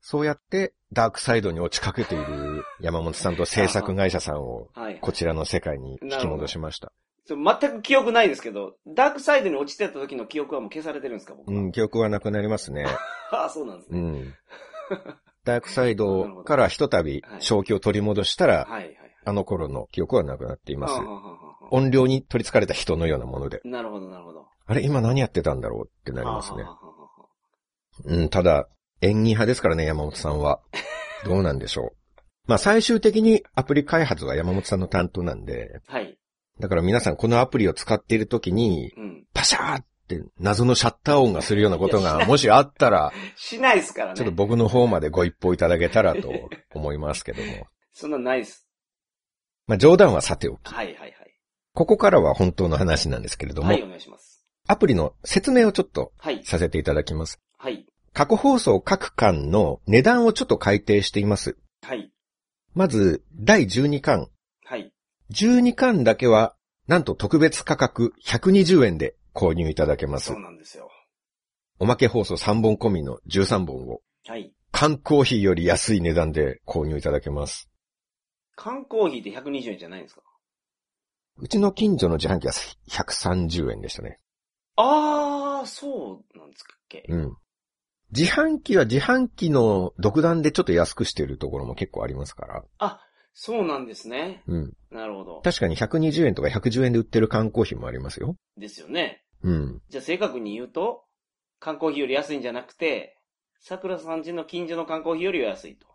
[0.01, 4.99] そうやってダークサイドに落ちかけている山本さんと制作会社さんをはい。
[4.99, 6.91] こちらの世界に引き戻しました。
[7.29, 11.57] 全く記憶ないですけど、ダークサイドに落ちてた時の記憶はもう消されてるんですか、僕は。
[11.57, 12.85] うん、記憶はなくなりますね。
[13.31, 13.99] あ あ、そうなんですね。
[13.99, 14.33] うん。
[15.43, 18.97] ダークサイド からひとたびはい正気を取り戻したら、はいはい。
[19.25, 21.01] あの頃の記憶はなくなっています
[21.69, 23.61] 音量に取り憑かれた人のようなもので。
[23.65, 24.47] あなるほど、なるほど。
[24.65, 26.69] あれ、今何やってたんだろうってなりますねは。
[26.69, 26.93] あはあは
[28.05, 28.67] うん、ただ、
[29.01, 30.59] 演技派ですからね、山本さんは。
[31.25, 31.97] どうなんでしょう。
[32.47, 36.17] まあ最終的にアプリ開発は山本さんの担当なんで、はい。
[36.59, 39.25] だから皆さんこのアプリを使っている時に、うん。
[39.33, 44.17] パシャーって謎のシャッター音がするようなことがもしあったら、しないですからね。
[44.17, 46.31] ちょっと僕の方までご一報いただけたらと
[46.73, 47.67] 思いますけども。
[47.91, 48.67] そんなないです。
[49.67, 50.73] まあ冗談はさておき。
[50.73, 51.13] はいはいはい。
[51.73, 54.45] ここからは本当の話なんですけれども、はい、お願いします。
[54.67, 56.43] アプリの説明をちょっとはい。
[56.45, 57.39] させていただきます。
[57.57, 57.85] はい。
[58.13, 61.57] 過去放送各巻の値段をちょっと改定しています。
[61.81, 62.11] はい。
[62.73, 64.29] まず、第12巻。
[64.65, 64.91] はい。
[65.31, 66.55] 12巻だけは、
[66.87, 70.39] なんと特別価格120円で購入いただけますそう。
[70.39, 70.89] なんですよ。
[71.79, 74.51] おまけ放送3本込みの13本を、はい。
[74.71, 77.69] 缶コーヒーより安い値段で購入いただけます。
[78.55, 80.21] 缶コーヒーって120円じゃないんですか？
[81.37, 82.53] うちの近所の自販機は
[82.89, 84.19] 130円でしたね。
[84.75, 87.03] あー、そうなんですっけ？
[87.09, 87.37] うん。
[88.11, 92.63] 自販機は自販機の独断でちょっと安くしてるところも結構ありますから。
[92.79, 93.01] あ、
[93.33, 94.43] そうなんですね。
[94.47, 94.73] うん。
[94.91, 95.41] なるほど。
[95.43, 98.35] 確かに120円とか110円で売ってる缶コーヒーもありますよ。
[98.57, 99.23] ですよね。
[99.43, 99.81] うん。
[99.89, 101.03] じゃあ正確に言うと、
[101.59, 103.17] 缶コーヒーより安いんじゃなくて、
[103.59, 105.87] 桜さん家の近所の缶コーヒーよりは安いと。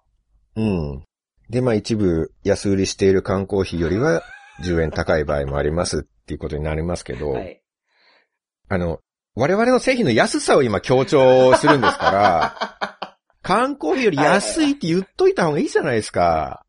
[0.56, 1.04] うん。
[1.48, 4.22] で、まあ一部安売りしている缶コーヒーよりは
[4.62, 7.62] 10円高い場合もありますっていうことになりますけど、はい。
[8.68, 9.00] あの、
[9.34, 16.64] 我々の製品の安さを今強調するんですから、缶コーヒーより安いって言っといた方がいいじゃないですか。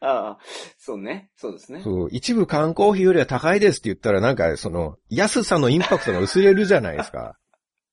[0.00, 0.38] ああ、
[0.78, 1.30] そうね。
[1.36, 1.80] そうですね。
[1.82, 7.36] そう、一部缶コーヒーよりは高いですって言ったらなんかその安さのインパクトが薄れるじゃないですか。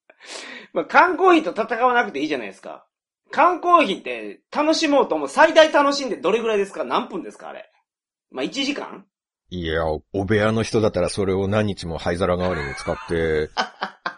[0.74, 2.86] まあ、缶コーヒーと戦わなくていいじゃないですか。
[3.32, 5.30] 缶コーヒーって楽しもうと思う。
[5.30, 6.84] 最大楽しんでどれぐらいですか？
[6.84, 7.70] 何分ですかあれ？
[8.32, 9.06] まあ、1時間？
[9.50, 13.50] いや、お部屋の人だったらそれを何日も灰皿代わりに使って、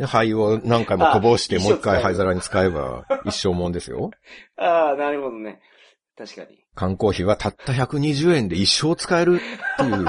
[0.00, 4.10] で灰を何回もこぼしてあもう一回灰皿に使えば一生もんですよ。
[4.56, 5.60] ああ、なるほどね。
[6.16, 6.64] 確かに。
[6.74, 9.42] 缶コーヒーはたった120円で一生使える
[9.74, 10.04] っていう、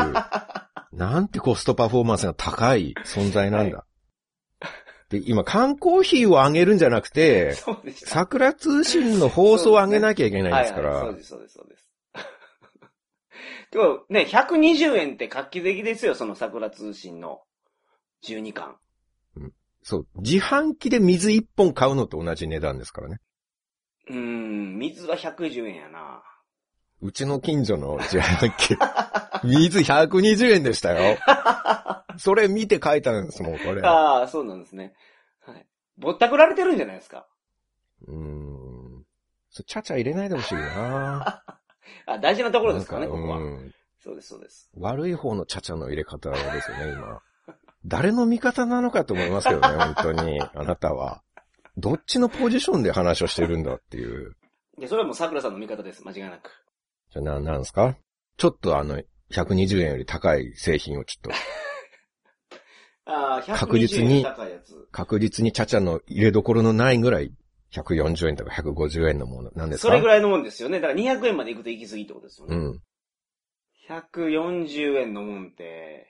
[0.97, 3.85] なんてコストパフォーマンスが高い存在なんだ。
[5.09, 7.55] で、今缶コーヒーをあげるんじゃなくて。
[8.05, 11.23] 桜通信の放送を上げなきゃいけないんですかはいはい、そうらで。
[11.23, 11.89] す、そうです、そうです。
[13.71, 17.41] でもね、120円って画期的ですよ、その桜通信の
[18.23, 18.77] 12巻。
[19.83, 20.07] そう。
[20.15, 23.19] 自販機で水1本買うのと同じ値段ですからね。
[24.09, 26.23] うーん、水は110円やな。
[27.01, 28.77] うちの近所の自販機、
[29.43, 31.17] 水120円でしたよ。
[32.17, 33.81] それ見て書いたんですもん、これ。
[33.81, 34.93] ああ、そうなんですね。
[35.39, 35.65] はい。
[35.97, 37.27] ぼったくられてるんじゃないですか。
[38.07, 39.03] うーん。
[39.49, 41.43] そちゃちゃ入れないでほしいな
[42.05, 43.37] あ、大事なところですからね、ここは。
[43.37, 44.71] うんそうです、そうです。
[44.77, 47.21] 悪い方のチャチャの入れ方ですよね、今。
[47.85, 50.39] 誰の味方なのかと思いますけどね、 本当に。
[50.41, 51.23] あなたは。
[51.77, 54.35] どっちのポジションで話をしてるんだっていう。
[54.77, 56.03] で、それはもう桜さんの味方です。
[56.05, 56.51] 間違いなく。
[57.11, 57.95] じゃあ、な、なんですか？
[58.37, 61.31] ちょっとあの、120円より高い製品をちょっと、
[63.05, 64.87] ああ、確実に120円高いやつ。
[64.91, 67.33] 確実にチャチャの入れどころのないぐらい、
[67.73, 69.87] 140円とか150円のものなんですか？
[69.87, 70.79] それぐらいのもんですよね。
[70.81, 72.55] だから200円まで行くと行き過ぎってことですよね。
[72.55, 72.81] うん。
[73.89, 76.07] 140円のもんって、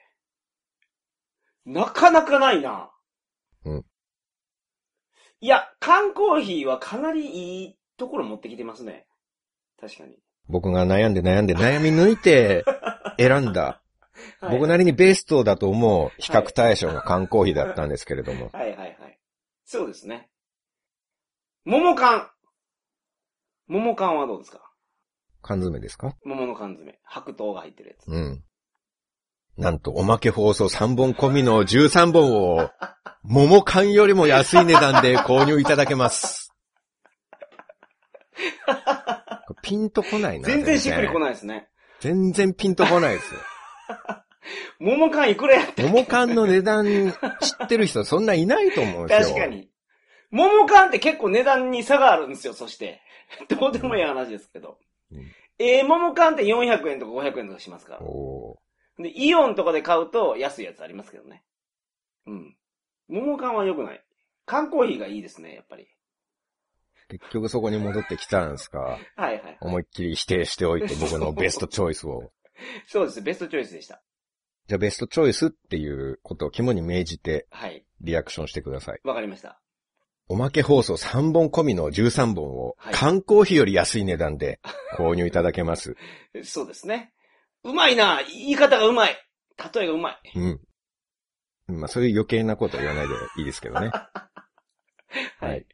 [1.64, 2.90] なかなかないな。
[3.64, 3.86] うん。
[5.40, 9.06] いや、缶コーヒーはかなりいいところ持ってきてますね。
[9.80, 10.18] 確かに。
[10.48, 12.64] 僕が悩んで悩んで悩み抜いて
[13.18, 13.80] 選んだ、
[14.40, 18.50] はい、僕なりにベストだと思う比較対象が缶コーヒーだったんですけれども。
[18.52, 19.20] はいはいはい。
[19.64, 20.28] そうですね。
[21.64, 22.28] 桃缶。
[23.68, 24.68] 桃缶はどうですか？
[25.42, 26.16] 缶詰ですか？
[26.24, 26.98] 桃の缶詰。
[27.04, 28.08] 白桃が入ってるやつ。
[28.08, 28.44] うん。
[29.58, 32.70] なんと、おまけ放送3本込みの13本を、
[33.22, 36.52] 桃缶よりも安い値段で購入いただけます。
[39.62, 40.48] ピンとこないな。
[40.48, 41.20] 全然しっくりこい。
[41.20, 41.68] ないですね。
[42.00, 43.40] 全然ピンとこないですよ。
[44.80, 49.36] 桃缶いくらやった桃缶の値段知ってる人そんないないと思うんですよ。
[49.36, 49.46] 確か。
[49.46, 49.70] に。
[50.30, 53.02] 桃缶って結構値段に差があるんですよ、そして。
[53.48, 54.78] どうでもいい話ですけど。
[55.12, 58.00] うんえー、桃缶って400円とか500円とかしますから。
[58.02, 61.44] おーで、イオンとかで買うと安いやつありますけどね。
[62.26, 62.56] うん。
[63.08, 64.04] 桃缶は良くない。
[64.46, 65.86] 缶コーヒーがいいですね、やっぱり。
[67.08, 68.98] 結局そこに戻ってきたんですか？
[69.16, 69.58] はいはい。
[69.60, 72.32] 思いっきり否定しておいて僕のベストチョイスを。
[72.86, 74.02] そうです、ベストチョイスでした。
[74.66, 77.84] じゃあベストチョイスっていうことを肝に銘じてはい。
[78.00, 79.00] リアクションしてください。
[79.04, 79.60] わかりました。
[80.28, 84.60] おまけ放送3本込みの13本をはい缶コーヒーより安い値段で
[84.96, 85.96] 購入いただけます。
[86.44, 87.12] そうですね。
[87.64, 89.16] うまいな言い方がうまい
[89.74, 90.16] 例えがうまい。
[90.34, 91.78] うん。
[91.80, 93.88] まあそういう余計なことは言わないでいいですけどね。
[93.92, 94.10] は
[95.40, 95.66] はい。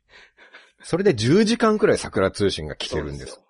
[0.83, 3.41] それで10時間くらい桜通信が来てるんです。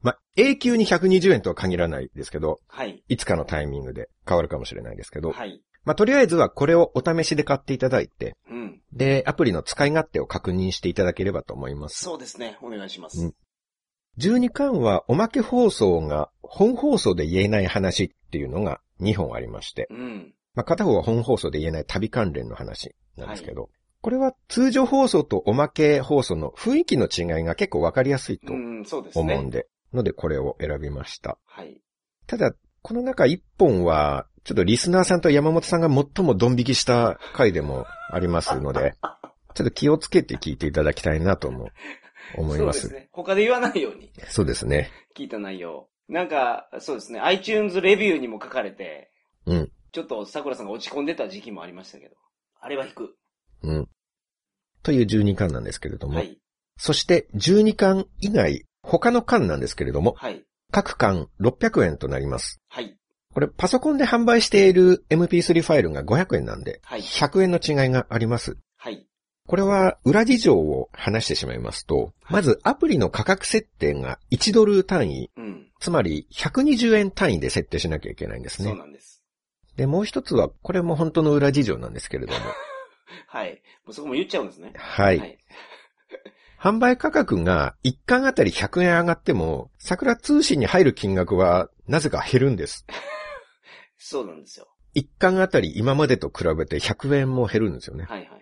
[0.00, 3.02] まあ永久に120円とは限らないですけど、はい。
[3.08, 5.62] いつかのタイミングで変わるかもしれないですけど、はい。
[5.84, 8.80] まあとりあえずはこれをお試しで買っていただいて、うん。
[8.92, 12.04] で、アプリの使い勝手を確認していただければと思います。
[12.04, 12.58] そうですね。
[12.62, 13.20] お願いします。
[13.20, 13.34] うん
[14.18, 20.34] 12巻はおまけ放送が本放送で言えない話っていうのが2本ありまして、うん。
[20.54, 29.34] まあ、片方は本放送で言えない旅関連の話なんですけど、これは通常放送とおまけ放送の雰囲気の違いが結構わかりやすいとうん、そうですね。
[29.34, 31.38] 思うんで、のでこれを選びました。
[31.46, 31.80] はい。
[32.26, 38.94] ただ、この中1本は、ちょっとリスナーさんと山本さんが最もドン引きした回でもありますので、
[39.54, 41.70] ちょっと気をつけて聞いていただきたいなとも
[42.36, 42.80] 思います。
[42.80, 43.08] そうですね。
[43.12, 44.90] 他で言わないようにそうですね。
[45.16, 45.88] 聞いた内容。
[46.08, 47.20] なんか、そうですね。
[47.20, 49.10] iTunes レビューにも書かれて、
[49.46, 49.72] うん。
[49.92, 52.16] ちょっと桜さんが落ち込んでた時期もありましたけど。
[52.60, 53.16] あれは引く。
[53.62, 53.88] うん。
[54.82, 56.38] という12巻なんですけれども、はい。
[56.78, 60.44] そして12巻以外、他の巻なんですけれども、はい。
[60.70, 62.60] 各巻600円となります。
[62.68, 62.96] はい。
[63.34, 68.56] これパソコンで販売している MP3 ファイルが500円なんで、はい100円の違いがあります。
[68.76, 69.06] はい。
[69.48, 75.66] これは裏事情を話してしまいますと、まずアプリの価格設定が1ドル単位、うん。
[75.80, 78.78] つまり120円単位で設定しなきゃいけないんですそうね。
[78.78, 79.24] なんです。
[79.76, 82.38] で、もう一つは、これも本当の裏事情なんですけれども、
[83.26, 83.62] はい。
[83.86, 84.74] もうそこも言っちゃうんですね。
[84.76, 85.18] はい。
[85.18, 85.38] はい。
[86.60, 92.84] 販売価格が1巻あたり100円上がっても、桜通信に入る金額はなぜか減るんです。
[93.96, 94.68] そうなんですよ。
[94.94, 98.04] 1巻あたり今までと比べて100円も減るんですよね。
[98.04, 98.37] はいはい。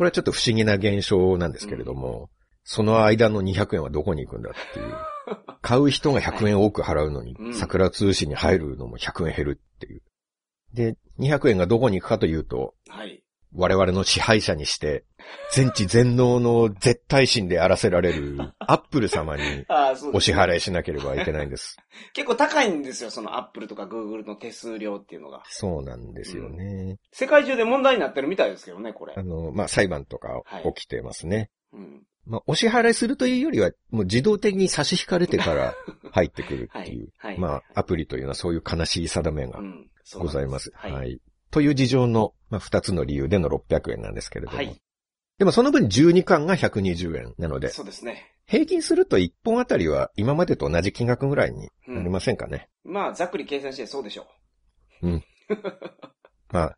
[0.00, 2.30] これはちょっと不思議な現象なんですけれども、
[2.64, 4.94] その間の200円はどこに行くんだっていう。
[5.60, 10.02] 買う人が100円多く払うのに、うん桜通信に入るのも100円減るっていう。
[10.72, 13.22] で、200円がどこに行くかというと、はい。
[13.54, 15.04] 我々の支配者にして、
[15.52, 19.42] 全知全能の絶対心であらせられるアップル様に
[20.12, 21.76] お支払いしなければいけないんです。
[22.14, 25.42] 結構高いんですよ、その Apple とか Google の手数料っていうのが。
[25.48, 26.98] そうなんですよね。
[27.12, 29.22] 世界中で問題になってるみたいですけどね、これあ。
[29.22, 30.42] の、まあ、裁判とか
[30.74, 31.50] 起きてますね。
[31.72, 32.02] うん。
[32.26, 35.74] まあ、お支払いするというよりは、もう自動的に差し引かれてから
[36.12, 37.08] 入ってくるはいっていう。。
[37.16, 37.38] はい。
[37.38, 39.60] まあ、アプリというのはそういう悲しい定めが
[40.14, 40.70] ございます。
[40.74, 40.92] はい。
[40.92, 41.20] はい。
[41.50, 44.56] という事情の、まあ、二つの理由での600円なんですけれども。
[44.56, 44.80] はい
[45.40, 48.36] でもその分12巻が120円なので、そうですね。
[48.46, 52.68] 平均すると1本あたりは今までと同じ金額ぐらいになりませんかね。
[52.84, 54.26] まあ、ざっくり計算してそうでしょ
[56.52, 56.76] まあ、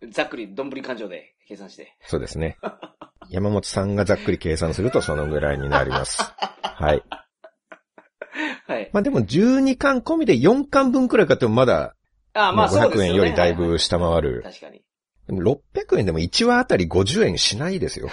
[0.00, 0.08] う。
[0.08, 1.94] ざっくり、どんぶり勘定で計算して。
[2.06, 2.56] そうですね。
[3.28, 6.22] 山本さんがざっくり計算するとそのぐらいになります。
[6.64, 7.02] はい。
[8.66, 8.90] はい。
[8.94, 11.94] まあでも12巻込みで4巻分くらい買ってもまだ、
[12.32, 13.08] あまあそうです500よね。
[13.10, 14.40] 円よりだいぶ下回る。
[14.42, 14.82] 確かに。
[15.26, 18.08] でも600円でも1話あたり50円しないですよ。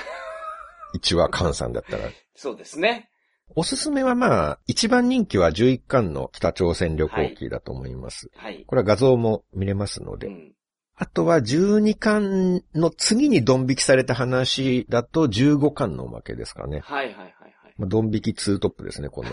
[0.95, 2.09] 1話換算だったら。
[2.35, 3.09] そうですね。
[3.55, 8.29] おすすめはまあ、一番人気は11巻の北朝鮮旅行記だと思います。
[8.35, 8.63] はい。
[8.65, 10.27] これは画像も見れますので。
[10.27, 10.53] うん。
[10.95, 16.81] あとは12巻の次にドン引きされた話だと15巻のおまけですかね。
[16.81, 17.73] はいはいはいはい。
[17.77, 19.29] まあ、ドン引き2トップですね、この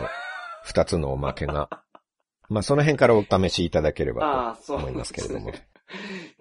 [0.66, 1.68] 2つのおまけが。
[2.48, 5.52] まあその辺からお試しいただければああ、そうと思いますけれども。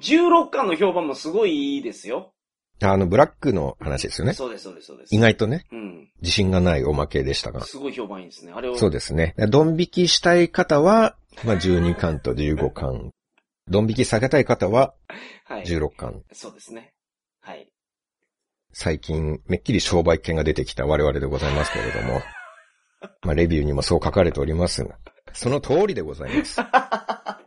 [0.02, 2.34] 16巻の評判もすごいいいですよ。
[2.82, 4.34] あの、ブラックの話ですよね。
[4.34, 5.16] そうです、そうです、そうです。
[5.16, 6.10] 意外とね、うん。
[6.22, 7.62] 自信がないおまけでしたが。
[7.62, 8.52] すごい評判いいですね。
[8.56, 8.78] あれを。
[8.78, 9.34] そうですね。
[9.50, 13.12] ドン引きしたい方は、まあ12巻と15巻。
[13.68, 14.94] ドン引き下げたい方は
[15.46, 15.64] はい。
[15.64, 16.24] 16巻。
[16.32, 16.94] そうですね。
[17.42, 17.68] はい。
[18.74, 22.22] 最近、めっきり商売犬が出てきた我々でございますけれども。
[23.24, 25.00] まあレビューにもそう書かれておりますが。
[25.34, 26.62] その通りでございます。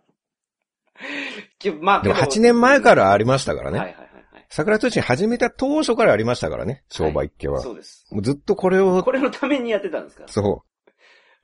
[1.60, 3.78] きまあ、でも8年前からありましたからね。
[3.78, 4.46] はいはいはいはい。
[4.48, 6.82] 桜通信始めた当初からありましたからね。
[6.88, 7.60] 商売っ気は。
[7.60, 8.06] そうです。
[8.10, 10.24] もうずっとこれを、これのためにやってたんですか？
[10.26, 10.64] そ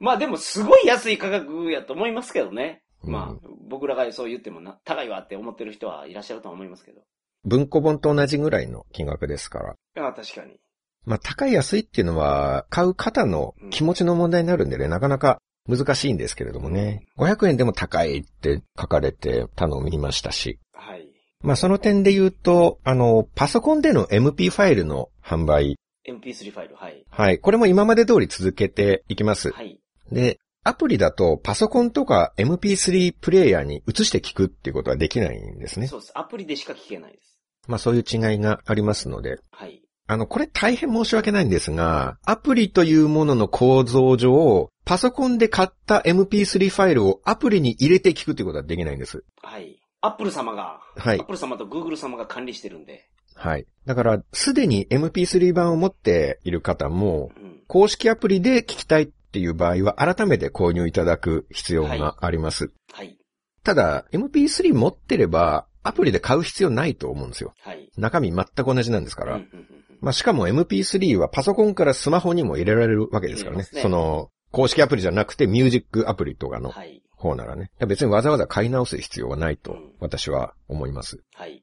[0.00, 2.83] まあでもすごい安い価格やと思いますけどね。
[3.05, 3.11] う。
[3.11, 7.02] まあうん、僕らがそう言ってもな、高いわって思ってる人はいらっしゃるとは思いますけど。
[7.44, 10.02] 文庫本と同じぐらいの金額ですから。
[10.02, 10.57] ああ、確かに。
[11.05, 17.07] まあ、高い安いっていうのは、買う方の気持ちの問題になるんでね、なかなか難しいんですけれどもね。
[17.18, 20.59] 500円でも高いって書かれてたのを見ましたし。
[20.72, 21.07] はい。
[21.42, 25.76] まあ、その点で言うと、あの、パソコンでの MP ファイルの販売。
[26.09, 27.05] MP3 ファイル、はい。
[27.11, 27.38] はい。
[27.38, 29.50] これも今まで通り続けていきます。
[29.50, 29.79] はい。
[30.12, 35.87] で、アプリだとパソコンとか MP3 プレイヤーに移して聞くっていうことはできないんですね。
[35.87, 36.12] そうです。
[36.16, 37.38] アプリでしか聞けないです。
[37.68, 39.38] まあ、そういう違いがありますので。
[39.52, 39.83] はい。
[40.09, 49.25] あの、これ大変申し訳ないんですが、アプリというものの構造上、パソコンで買った MP3 ファイルをアプリに入れて聞くっていうことはできないんです。
[49.42, 49.81] はい。
[50.01, 53.11] アップル様が、はいアップル様とグーグル様が管理してるんで。
[53.35, 53.66] はい。
[53.85, 57.62] だから、すでに MP3 版を持っている方も、うん。
[57.66, 62.70] 公式アプリで聞きたいっていう場合は、改めて購入いただく必要があります。
[62.92, 63.18] はい。
[63.64, 67.55] ただ、MP3 持ってれば、アプリで買う必要ないと思うんですよ。
[67.59, 67.90] はい。
[67.96, 69.35] 中身全く同じなんですから。
[69.35, 69.66] うんうんうんうん
[70.01, 73.66] まあ、しかも MP3 はパソコンからスマホにも入れられるわけですからね。
[73.72, 77.03] ねその、公式アプリじゃなくてミュージックアプリとかのはい。
[77.12, 77.64] 方ならね。
[77.64, 81.21] いや別にわざわざ買い直す必要はないとうん私は思います。
[81.35, 81.62] はい。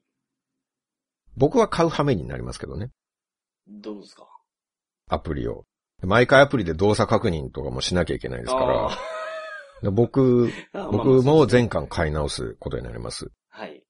[1.37, 2.91] 僕は買う羽目になりますけどね。
[3.67, 4.27] どうですか？
[5.09, 5.65] アプリを。
[6.03, 8.59] 毎回アプリで動作確認とかもしなきゃいけないですか
[9.81, 10.49] ら僕、
[10.91, 13.31] 僕も全巻買い直すことになります。
[13.49, 13.83] はい。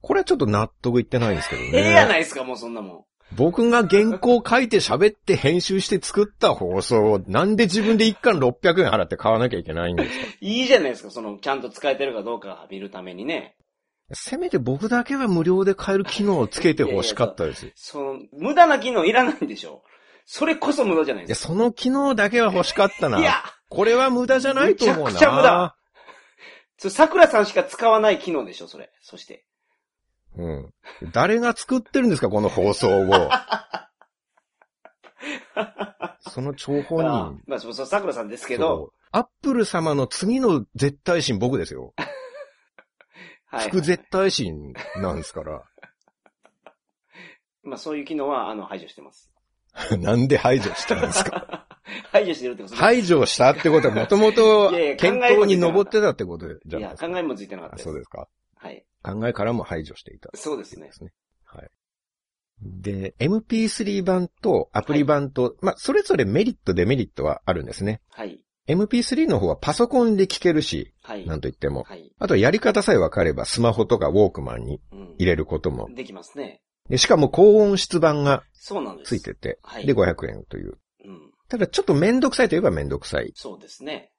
[0.00, 1.70] これはちょっと納得いってないんですけどね。
[1.74, 3.04] ええやないですか、もうそんなもん。
[3.32, 10.26] 僕が原稿書いて喋って編集して作った放送をなんで自分で一巻600円払って買わなきゃいけないんですか？
[10.40, 13.56] いいじゃないですか、その、ちゃんと使えてるかどうか見るためにね。
[14.12, 17.66] せめて僕だけは無料で買える機能をつけて欲しかったです。
[17.66, 19.82] いその、無駄な機能いらないんでしょ
[20.26, 21.48] それこそ無駄じゃないでや、すか。
[21.48, 23.18] その機能だけは欲しかったな。
[23.18, 25.04] いや、これは無駄じゃないと思うな。
[25.06, 25.76] めちゃくちゃ無駄
[26.76, 28.90] それ桜さんしか使わない機能でしょ、それ。
[29.00, 29.44] そして。
[30.36, 30.74] うん。
[31.12, 33.30] 誰が作ってるんですか、この放送を。
[36.30, 37.40] その張本あ人。
[37.46, 41.94] まあ、そう、そう桜さんですけど、アップル様の次の絶対心僕ですよ。
[43.46, 43.68] はい。
[43.68, 45.62] 副絶対心なんですから。
[47.62, 49.30] まあ、そういう機能は、あの、排除してます。
[49.98, 51.66] なんで排除したんですか？
[52.12, 57.08] 排除してるってこと排除したってことはもともといやいや検討に上ってたってことじゃいや、ないですか。
[57.08, 57.78] 考えもついてなかった。
[57.78, 58.28] そうですか。
[58.64, 58.86] はい。
[59.02, 60.30] 考えからも排除していた。
[60.34, 60.90] そうですね。
[61.44, 61.70] はい。
[62.62, 68.00] で、MP3 版とアプリ版と、まあ、それぞれメリット、デメリットはあるんですね。
[68.08, 68.40] はい。
[68.66, 71.26] MP3 の方はパソコンで聞けるし、はい。
[71.26, 71.82] なんといっても。
[71.82, 72.10] はい。
[72.18, 75.88] あとやり方さえ分かればスマホとかウォークマンにうん入れることも。
[75.94, 76.62] できますね。
[76.88, 79.18] でしかも高音質版がそうなんです。
[79.18, 79.86] ついてて、はい。
[79.86, 80.78] で500円という。
[81.04, 81.30] うん。
[81.48, 83.32] ただちょっとめんどくさいといえばめんどくさい。
[83.34, 84.10] そうですね。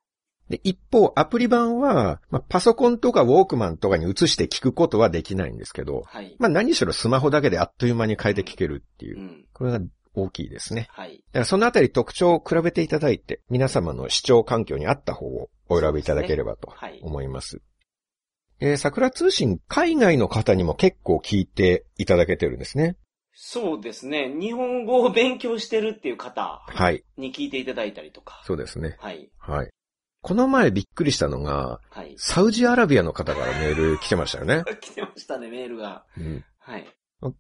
[0.50, 6.36] で、一方、アプリ版は、まあ、パソコンとかウォークマンとかに移して聞くことはできないんですけど、はい。
[6.38, 9.22] まあ、何しろスマホだけであっという間に変えて聞けるっていうう。
[9.24, 9.46] ん。
[9.54, 9.80] これが
[10.14, 10.88] 大きいですね。
[10.92, 11.18] はい。
[11.32, 17.00] だからそのあたり特徴を比べていただいて、皆様の視聴環境に合った方をお選びいただければとはい。
[17.02, 17.62] 思います。
[18.60, 22.96] えー桜通信、海外の方にも結構聞いていただけてるんですね。
[23.34, 24.30] そうですね。
[24.40, 27.04] 日本語を勉強してるっていう方はい。
[27.18, 28.42] に聞いていただいたりとか。
[28.46, 28.96] そうですね。
[29.00, 29.30] はい。
[29.40, 29.70] はい。
[30.26, 32.16] この前びっくりしたのが、はい。
[32.18, 34.64] サウジアラビアの方からメール来てましたよね。
[34.82, 36.04] 来てましたね、メールが。
[36.18, 36.88] うん、はい。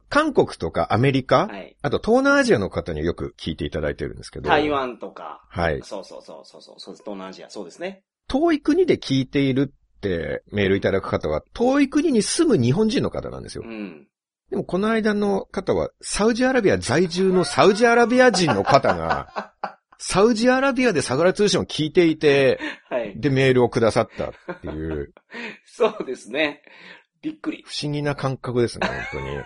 [0.07, 1.75] 韓国とかアメリカ、はい。
[1.81, 4.47] あと東南アジアの方によく聞いていただいてるんですけど。
[4.47, 4.69] 台。
[4.69, 5.43] 湾とか。
[5.49, 5.81] はい。
[5.81, 6.95] そうそうそうそうそう。
[6.95, 7.49] 東南アジア。
[7.49, 8.03] そうですね。
[8.27, 13.67] 遠い国で聞いているってメールいただく方は、遠い国に住む日本人の方なんですよう。
[13.67, 14.07] ん。
[14.51, 19.53] でもこの間の方は、サウジアラビア在住のサウジアラビア人の方が、
[19.97, 23.19] サウジアラビアでサグラ通信を聞いていて、はい。
[23.19, 25.13] でメールをくださったっていう、
[25.65, 26.61] そうですね。
[27.21, 27.63] びっくり。
[27.65, 29.43] 不思議な感覚ですね、本当に。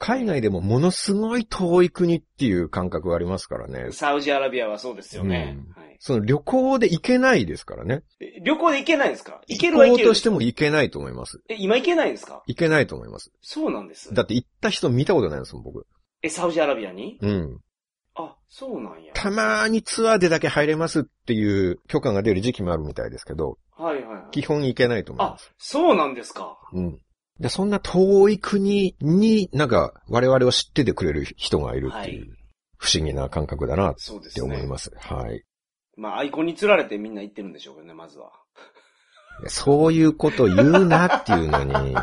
[0.00, 3.92] 海外でもものすごい遠い国っていう感覚がありますからね。
[3.92, 5.56] サウジアラビアはそうですよね。
[5.56, 8.02] うんはい、その旅行で行けないですからね。
[8.20, 9.40] え旅行で行けないんですか？
[9.46, 10.08] 行けるは行ける。
[10.08, 11.40] 行としても行けないと思います。
[11.48, 12.42] え、今行けないんですか？
[12.48, 13.30] 行けないと思います。
[13.42, 14.12] そうなんです。
[14.12, 15.86] だって行った人見たことないですもん、僕。
[16.22, 17.18] え、サウジアラビアに？
[17.20, 17.60] うん。
[18.20, 19.12] あ、そうなんや。
[19.14, 24.30] たまーにツアーでだけ入れますっていう許可が出る時期もあるみたいですけど、はいはいはい。
[24.30, 26.58] 基本行けないと思いあます。、そうなんですか。
[26.72, 27.00] うん。
[27.38, 32.40] で、そんな遠い国になんか我々を知っててくれる人がいるっていう、はい
[32.82, 34.66] 不思議な感覚だなって思いね。
[34.66, 34.90] ます。
[34.96, 35.44] はい。
[35.98, 38.30] まあ、アイコンに釣られてみんな行ってるんでしょうけどね、まずは。
[39.48, 41.94] そういうこと言うなっていうのに、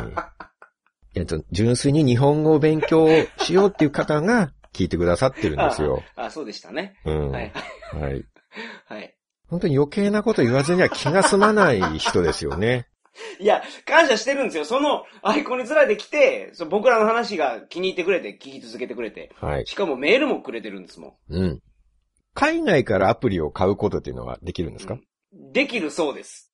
[1.16, 3.08] えっと、純粋に日本語を勉強
[3.38, 6.02] しようっていう方が聞いてくださってるんですよ。
[6.16, 6.96] あ、そうでしたね。
[7.04, 7.30] うん。
[7.30, 7.52] はい。
[7.92, 8.24] はい。
[8.86, 9.14] はい。
[9.48, 12.88] 本当に余計なこと言わずには気が済まない人ですよね。
[13.40, 14.64] いや、感謝してるんですよ。
[14.64, 19.32] そのアイコンに釣られてきて、そ僕らの話が気に入ってくれて、聞き続けてくれて。
[19.36, 19.66] はい。
[19.66, 21.62] しかもメールもくれてるんですもうん。
[22.34, 25.02] 海外からアプリを買うことっていうのはできるんですか、ん。
[25.52, 26.52] できるそうです。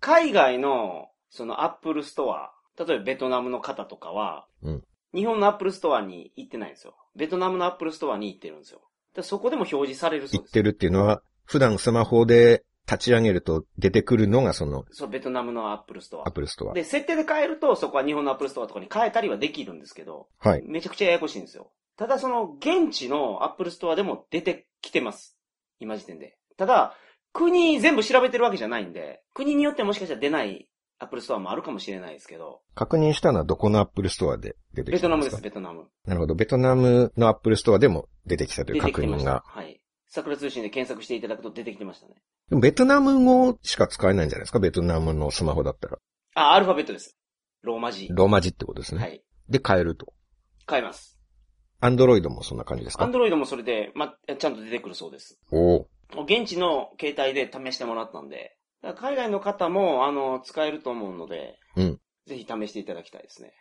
[0.00, 6.94] 海外の、そのアップルストア、例えばベトナムの方とかは、うん日本のアップルストアに行ってないんですよ。
[7.16, 8.80] ベトナムのアップルストアに行ってるんですよ。
[9.14, 10.52] でそこでも表示されるそうです。
[10.54, 16.30] 言ってるっていうのは、普段スマホで立ち上げると出てくるのがそのそう、ベトナムのアップルストアア。
[16.30, 16.74] プルストア。
[16.74, 20.62] で、設定で変えると、そこは日本のアップルストアとかに変えたりはできるんですけど、はい。
[20.66, 21.72] めちゃくちゃややこしいんですよ。
[21.96, 25.36] ただその、現地のアップルストアでも出てきてます。
[25.78, 26.36] 今時点で。
[26.56, 26.94] ただ、
[27.32, 30.68] 国全部調べてるわけじゃないんで、国によってもしかしたら出ない
[31.02, 35.00] アップルストアもあるかもしれないですけど、確認したのはどこのアップルストアで出てきたんでか？
[35.00, 35.88] ベトナムです、ベトナム。
[36.06, 36.34] なるほど。
[36.34, 38.82] ベトナムのアップルストアでも出てきたという。
[38.82, 39.42] 確認が。
[39.46, 39.80] はい。
[40.08, 42.16] 桜通信で検索していただくと出てきてましたね。
[42.50, 44.58] でもベトナム語しか使えないんじゃないですか？
[44.58, 45.98] ベトナムのスマホだったら。
[46.34, 47.16] あ、アルファベットです。
[47.62, 48.08] ローマ字。
[48.10, 49.00] ローマ字ってことですね。
[49.00, 49.22] はい。
[49.48, 50.12] で、変えると。
[50.68, 51.18] 変えます。
[51.80, 53.04] アンドロイドもそんな感じですか？
[53.04, 55.38] アンドロイドもそれで、ま、ちゃんと出てくるそうです。
[55.50, 55.88] おお。
[56.24, 58.56] 現地の携帯で試してもらったんで、
[58.96, 63.52] 海外の方も、あの、使えると思うので、うんぜひ試していただきたいですね。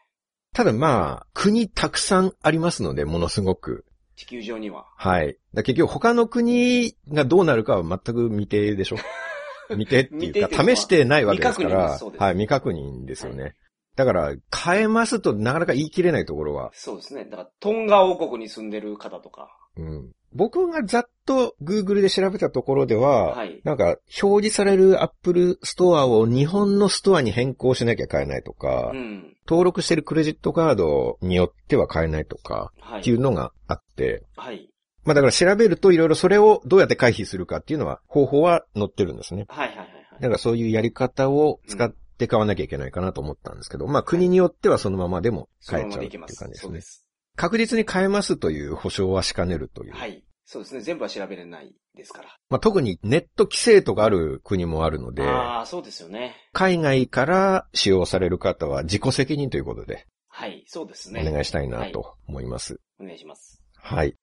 [0.53, 3.85] ただまあ、国たくさんありますので、ものすごく。
[4.15, 4.85] 地球上には。
[4.95, 5.37] はい。
[5.53, 8.97] だ結局他の国がどうなるかは全く未定でしょ
[9.69, 13.55] 未定っていうか、試してないわけですか未確認でらすはい、未確認ですよね。
[13.95, 17.25] だから、変えますとなかなか言い切れないところは、そうですね。
[17.25, 19.58] だから、トンガ王国に住んでる方とか。
[19.79, 20.11] うん。
[20.31, 29.35] 僕がざっと Google で調べたところでは、はいなんか表示される Apple ストアを日本のストアに変更しなきゃ買えないとか、うん。
[29.47, 33.01] 登録してるクレジットカードによっては買えないとか、はい。
[33.01, 34.69] っていうのがあって、はい。
[35.05, 39.45] まあだから調べるといろいろそれをどうやって回避するかっていうのは方法は載ってるんですね。
[39.49, 40.21] はいはいはいはい。
[40.21, 46.21] だからそういうやり方を使って買わなきゃいけないかなと思ったんですけど、まあ国によってはそのままでもその変えちゃうっていう。
[46.21, 46.53] 感じですね。
[46.55, 47.08] そうです。
[47.39, 49.93] 確実に変えますという保証はしかねるという。
[49.93, 50.25] はい。
[50.43, 50.81] そうですね。
[50.81, 52.35] 全部は調べれないですから。
[52.49, 56.35] まあ特にネット規制とかある国もあるので、ああ、そうですよね。
[56.51, 60.65] 海外から使用される方は自己責任ということではい。
[60.67, 61.31] そうですおね。
[61.31, 62.81] 願いしたいなと思います。
[62.99, 63.61] お願いします。
[63.73, 64.15] はい。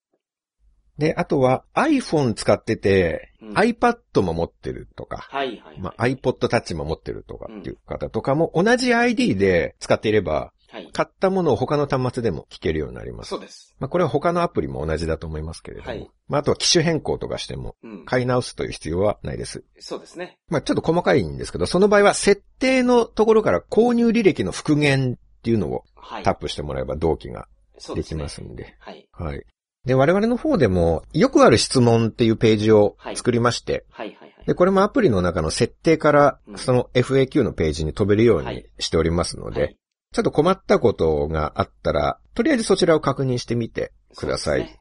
[0.99, 5.81] で、あとは iPhone 使ってて、うん iPad も持ってるとか、はいはいはい。
[5.81, 10.91] まあ、iPod Touch も持ってるとかっていう方とかも同じ ID で使っていれば、はい。
[10.93, 13.31] 買ったものを他の端末でも聞けるようになります。
[13.31, 13.75] そうです。
[13.79, 15.89] まあ、これは他のアプリも同じだと思いますけれども。
[15.89, 18.05] はいまあ、あとは機種変更とかしてもうん。
[18.05, 19.65] 買い直すという必要はないです。
[19.79, 20.37] そうですね。
[20.49, 26.23] まあ、ちょっと細かいんですけど、その場合は設定のところから購入履歴の復元っていうのをはい。
[26.23, 28.77] タップしてもらえば同期がですきねますんで。
[28.79, 29.09] はい。
[29.13, 29.45] はい。
[29.87, 34.47] で、我々の方でも、よくある質問っていうページを作りまして、はいはいはい。
[34.47, 39.77] で、これもアプリの中の設定からう、んその FAQ のページに飛べるようにはいしておりますので、はい
[40.17, 44.61] ちょっと困ったことがあったら、とりあえずそちらを確認してみてください。
[44.61, 44.81] ね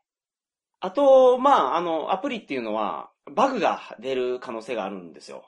[0.80, 5.44] あと、まあ、あの、アプリっていうのは、バグが出る可能性があるんですよ。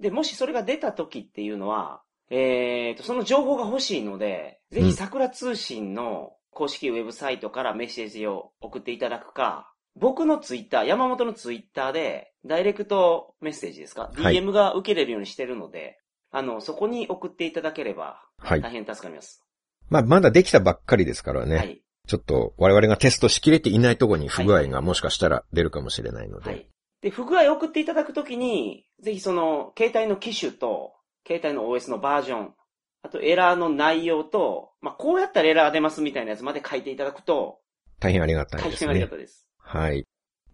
[0.00, 15.98] で、もしそれが出た時っていうのは、えーと、その情報が欲しいので、ぜうんひ桜通信の公式ウェブサイトからメッセージを送っていただくか、僕のツイッター、山本のツイッターで、ダイレクトメッセージですか、はい ?DM が受けれるようにしてるので、
[16.30, 18.60] あの、そこに送っていただければ、はい。
[18.60, 19.42] 大変助かります。
[19.88, 21.56] まあ、まだできたばっかりですからね。
[21.56, 21.82] はい。
[22.06, 26.50] ちょっと我々がテストしきれていないところに不具合がもしかしたら出るかもしれないので。
[26.50, 26.68] はい。
[27.02, 30.94] で、不具合を送っていただくときに、ぜひその、携帯の機種と、
[31.26, 32.54] 携帯の OS のバージョン、
[33.02, 37.58] あとエラーの内容と、まあ、こうやったらエラー出ますみたいなやつまで書いていただくと、
[38.00, 39.10] 大変ありがたいです大変ありがね。
[39.10, 39.46] たいです。
[39.58, 40.06] はい。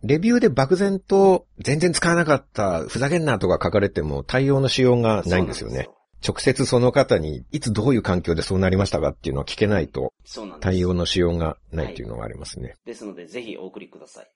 [0.03, 5.89] レビューで漠然と全然使わなかった、ふざけんなとか書かれても対応のしようがないんですよね。
[6.27, 10.63] 直接その方にいつどういう環境でそうなりましたかっていうのを聞けないとそうなんです。
[10.63, 12.77] 対応のしようがないっていうのがありますね。
[12.85, 14.31] ですので、ぜひお送りください。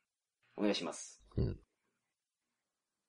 [0.56, 1.22] お願いします。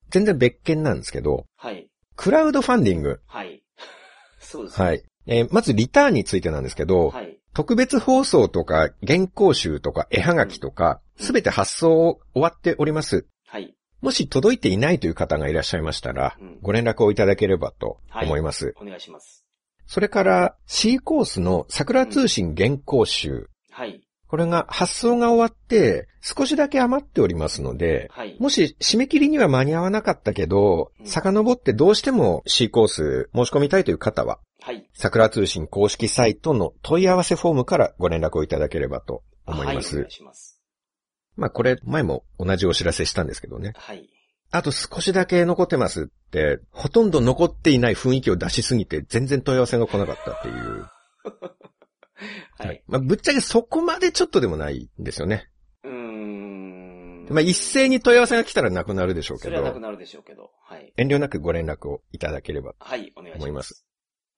[0.10, 1.88] 全然別件なんですけど、はい。
[2.16, 3.20] クラウドファンディング。
[3.26, 3.64] はい。
[4.40, 4.86] そうですね。
[4.86, 5.04] はい。
[5.30, 7.38] えーまずリターンについてなんですけど、はい。
[7.54, 13.26] 特別放送とか原稿集とか絵はがきとか、うんすべて発送終わっております。
[14.00, 14.06] はい。
[14.06, 18.74] もし届いていないという方がいらっしゃいましたら、うんご連絡をいただければと思います。
[18.82, 19.44] お願いします。
[19.86, 23.50] それから、C コースの桜通信原稿集。
[23.72, 24.02] はい。
[24.28, 28.36] これが発送が終わって、少しだけ余っておりますので、はい。
[28.40, 34.86] もし締め切りには間に合わなかったけど、うん遡ってどうしても C コース申し込みたいという方は、はい。
[34.94, 39.78] 桜通信公式サイトの問い合わせフォームからご連絡をいただければと思いまはい。
[39.78, 39.96] おす。
[39.96, 40.47] 願いします。
[41.38, 43.74] まあこれ前も同じお知らせしたんですけどね。
[43.76, 44.10] はい。
[44.52, 50.90] あと少しだけ残ってますって、ほとんど残っていない雰囲気を出しすぎて全然問い合わせが来なかったっていう。
[52.58, 52.84] はい。
[52.88, 55.50] まあぶっちゃけそこまでちょっとでもないんですよね。
[55.84, 57.28] うーん。
[57.30, 60.52] まあ一斉に問い合わせが来たらなくなるでしょうけど、それはなくなるでしょうけど。
[60.64, 60.94] はい。
[60.98, 62.74] 遠慮なくご連絡をいただければ。
[62.80, 63.44] はい、お願いします。
[63.44, 63.86] 思います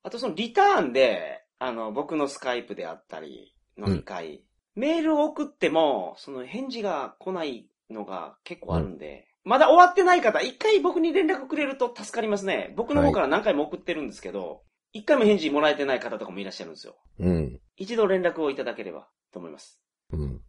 [0.02, 4.42] あとそのリターンで、あの、僕のスカイプであったり、飲み会、
[4.80, 12.72] メールを送っても、その返事が来ないのが結構あるんで、まだ終わってない方、一回僕に連絡くれると助かりますね。
[12.76, 14.62] 僕の方から何回も送ってるんですけど、
[14.92, 16.96] 一、回も返事もらえてない方とかもいらっしゃるんですよ。
[17.18, 17.60] うん。
[17.76, 19.78] 一度連絡をいただければと思います。
[20.12, 20.40] うん。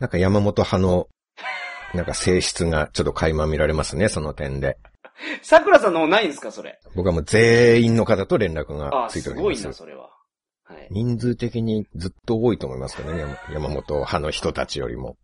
[0.00, 1.08] なんか山本派の、
[1.94, 4.78] なんか性質がちょっと垣間見られますね、その点で。
[5.42, 6.80] 桜さんの方ないんですか、それ？
[6.94, 9.60] 僕はもう全員の方と連絡あがあ、ついております。
[9.60, 10.10] すごいな、それは。
[10.64, 10.88] はい。
[10.90, 15.16] 人数的にずっと多いと思いますけどね、山山本派の人たちよりも。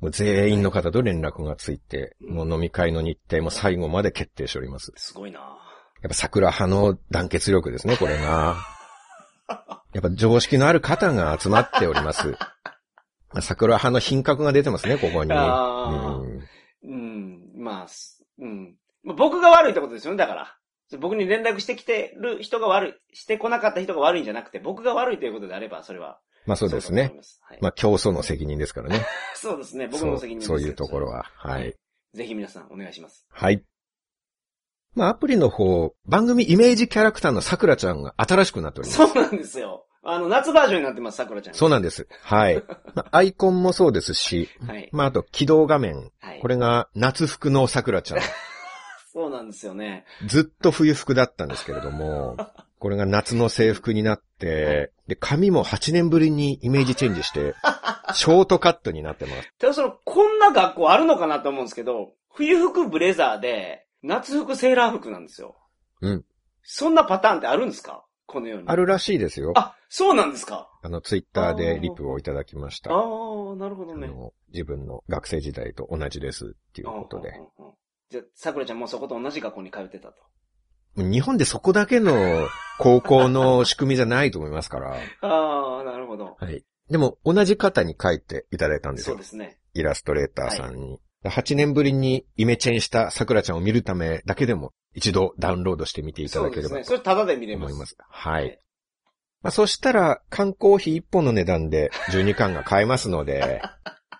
[0.00, 4.92] もう全員の方と連絡がついて、もう飲み会の日程も最後まで決定しております。
[4.96, 8.56] すごいなやっぱ桜派の団結力ですね、これが。
[9.92, 12.28] やっぱ常識のある方が集まっております。
[12.28, 12.36] ま
[13.38, 15.32] あ桜派の品格が出てますね、ここに。
[15.32, 16.48] うん
[16.84, 18.76] うん、まあ、すうん。
[19.02, 20.57] まあ僕が悪いってことですよね、だから。
[20.96, 26.18] 僕に連絡してきてる人が悪い、してこなかった人が悪いんじゃなくて、僕が悪いということであれば、それは。
[26.46, 27.40] まあそうですねす。
[27.42, 27.58] はい。
[27.60, 29.04] まあ競争の責任ですからね。
[29.34, 31.24] そうですね、僕そうの責任ですそういうところは。
[31.36, 31.74] はい。
[32.14, 33.26] ぜひ皆さんお願いします。
[33.30, 33.62] はい。
[34.94, 38.96] まあアプリの方、番組イメージキャラクターの桜ちゃんが新しくなっております。
[38.96, 39.84] そうなんですよ。
[40.02, 41.54] あの、夏バージョンになってます、桜ちゃん。
[41.54, 42.08] そうなんです。
[42.22, 42.62] はい。
[42.94, 44.88] まあアイコンもそうですし、はい。
[44.92, 46.10] まああと起動画面。
[46.20, 46.40] はい。
[46.40, 48.20] これが夏服の桜ちゃん。
[49.18, 50.04] そうなんですよね。
[50.28, 52.36] ずっと冬服だったんですけれども、
[52.78, 57.54] これが夏の制服になって、で、髪も8年ぶりにイメージチェンジして、
[58.14, 59.52] ショートカットになってます。
[59.58, 65.56] ただその、こんな学校あるのかなと思うんですけど、冬服ブレザーで、夏服セーラー服なんですよ。
[66.00, 66.24] うん。
[66.62, 68.04] そんなパターンってあるんですか？
[68.26, 68.68] このように。
[68.68, 69.52] あるらしいですよ。
[69.56, 70.70] あ、そうなんですか？
[70.82, 72.92] あの、ツイッターでリプをいただきました。
[72.92, 74.08] ああ、なるほどね。
[74.52, 77.32] 自分の学生時代と同じですっていうことで
[78.10, 80.14] じゃあ、桜ちゃんもそこと同じ学校に通ってたと。
[80.96, 82.48] 日本でそこだけの
[82.78, 84.96] 高校の仕組みじゃないと思いますから。
[85.20, 86.36] ああ、なるほど。
[86.40, 86.64] はい。
[86.90, 89.28] でも、同じ方に書いていただいたんですよそうで。
[89.28, 89.58] すね。
[89.74, 90.98] イラストレーターさんに。
[91.24, 96.96] 8年ぶりにイメチェンした桜ちゃんを見るためだけでも一度ダウンロードしてみていただければそうですね。
[96.96, 97.70] それタダで見れます。
[97.70, 97.96] と思います。
[98.08, 98.60] はい。
[99.42, 103.60] まあ、そしたら、缶コーヒー1本の値段で12缶が買えますので、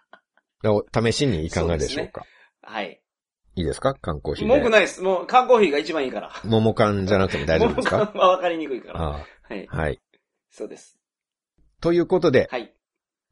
[0.64, 2.24] お試しにいかがでしょうか？
[2.62, 2.97] はい。
[3.58, 3.94] いいですか？
[3.94, 4.54] 缶コーヒーで。
[4.54, 5.02] 文句ないです。
[5.02, 6.32] もう、缶コーヒーが一番いいから。
[6.44, 7.98] 桃缶じゃなくても大丈夫ですか？
[7.98, 9.00] もう缶は分かりにくいから。
[9.02, 9.68] あはい。
[9.70, 10.00] あはい。
[10.50, 10.98] そうです。
[11.80, 12.72] ということで、はい。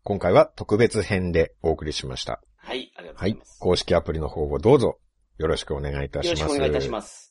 [0.02, 2.40] 今回は特別編でお送りしました。
[2.56, 2.92] はい。
[2.96, 3.58] ありがとうごはいざいます。。
[3.60, 4.98] 公式アプリの方をどうぞ
[5.38, 6.40] よろしくお願いいたします。
[6.40, 7.25] よろしくお願いいたします。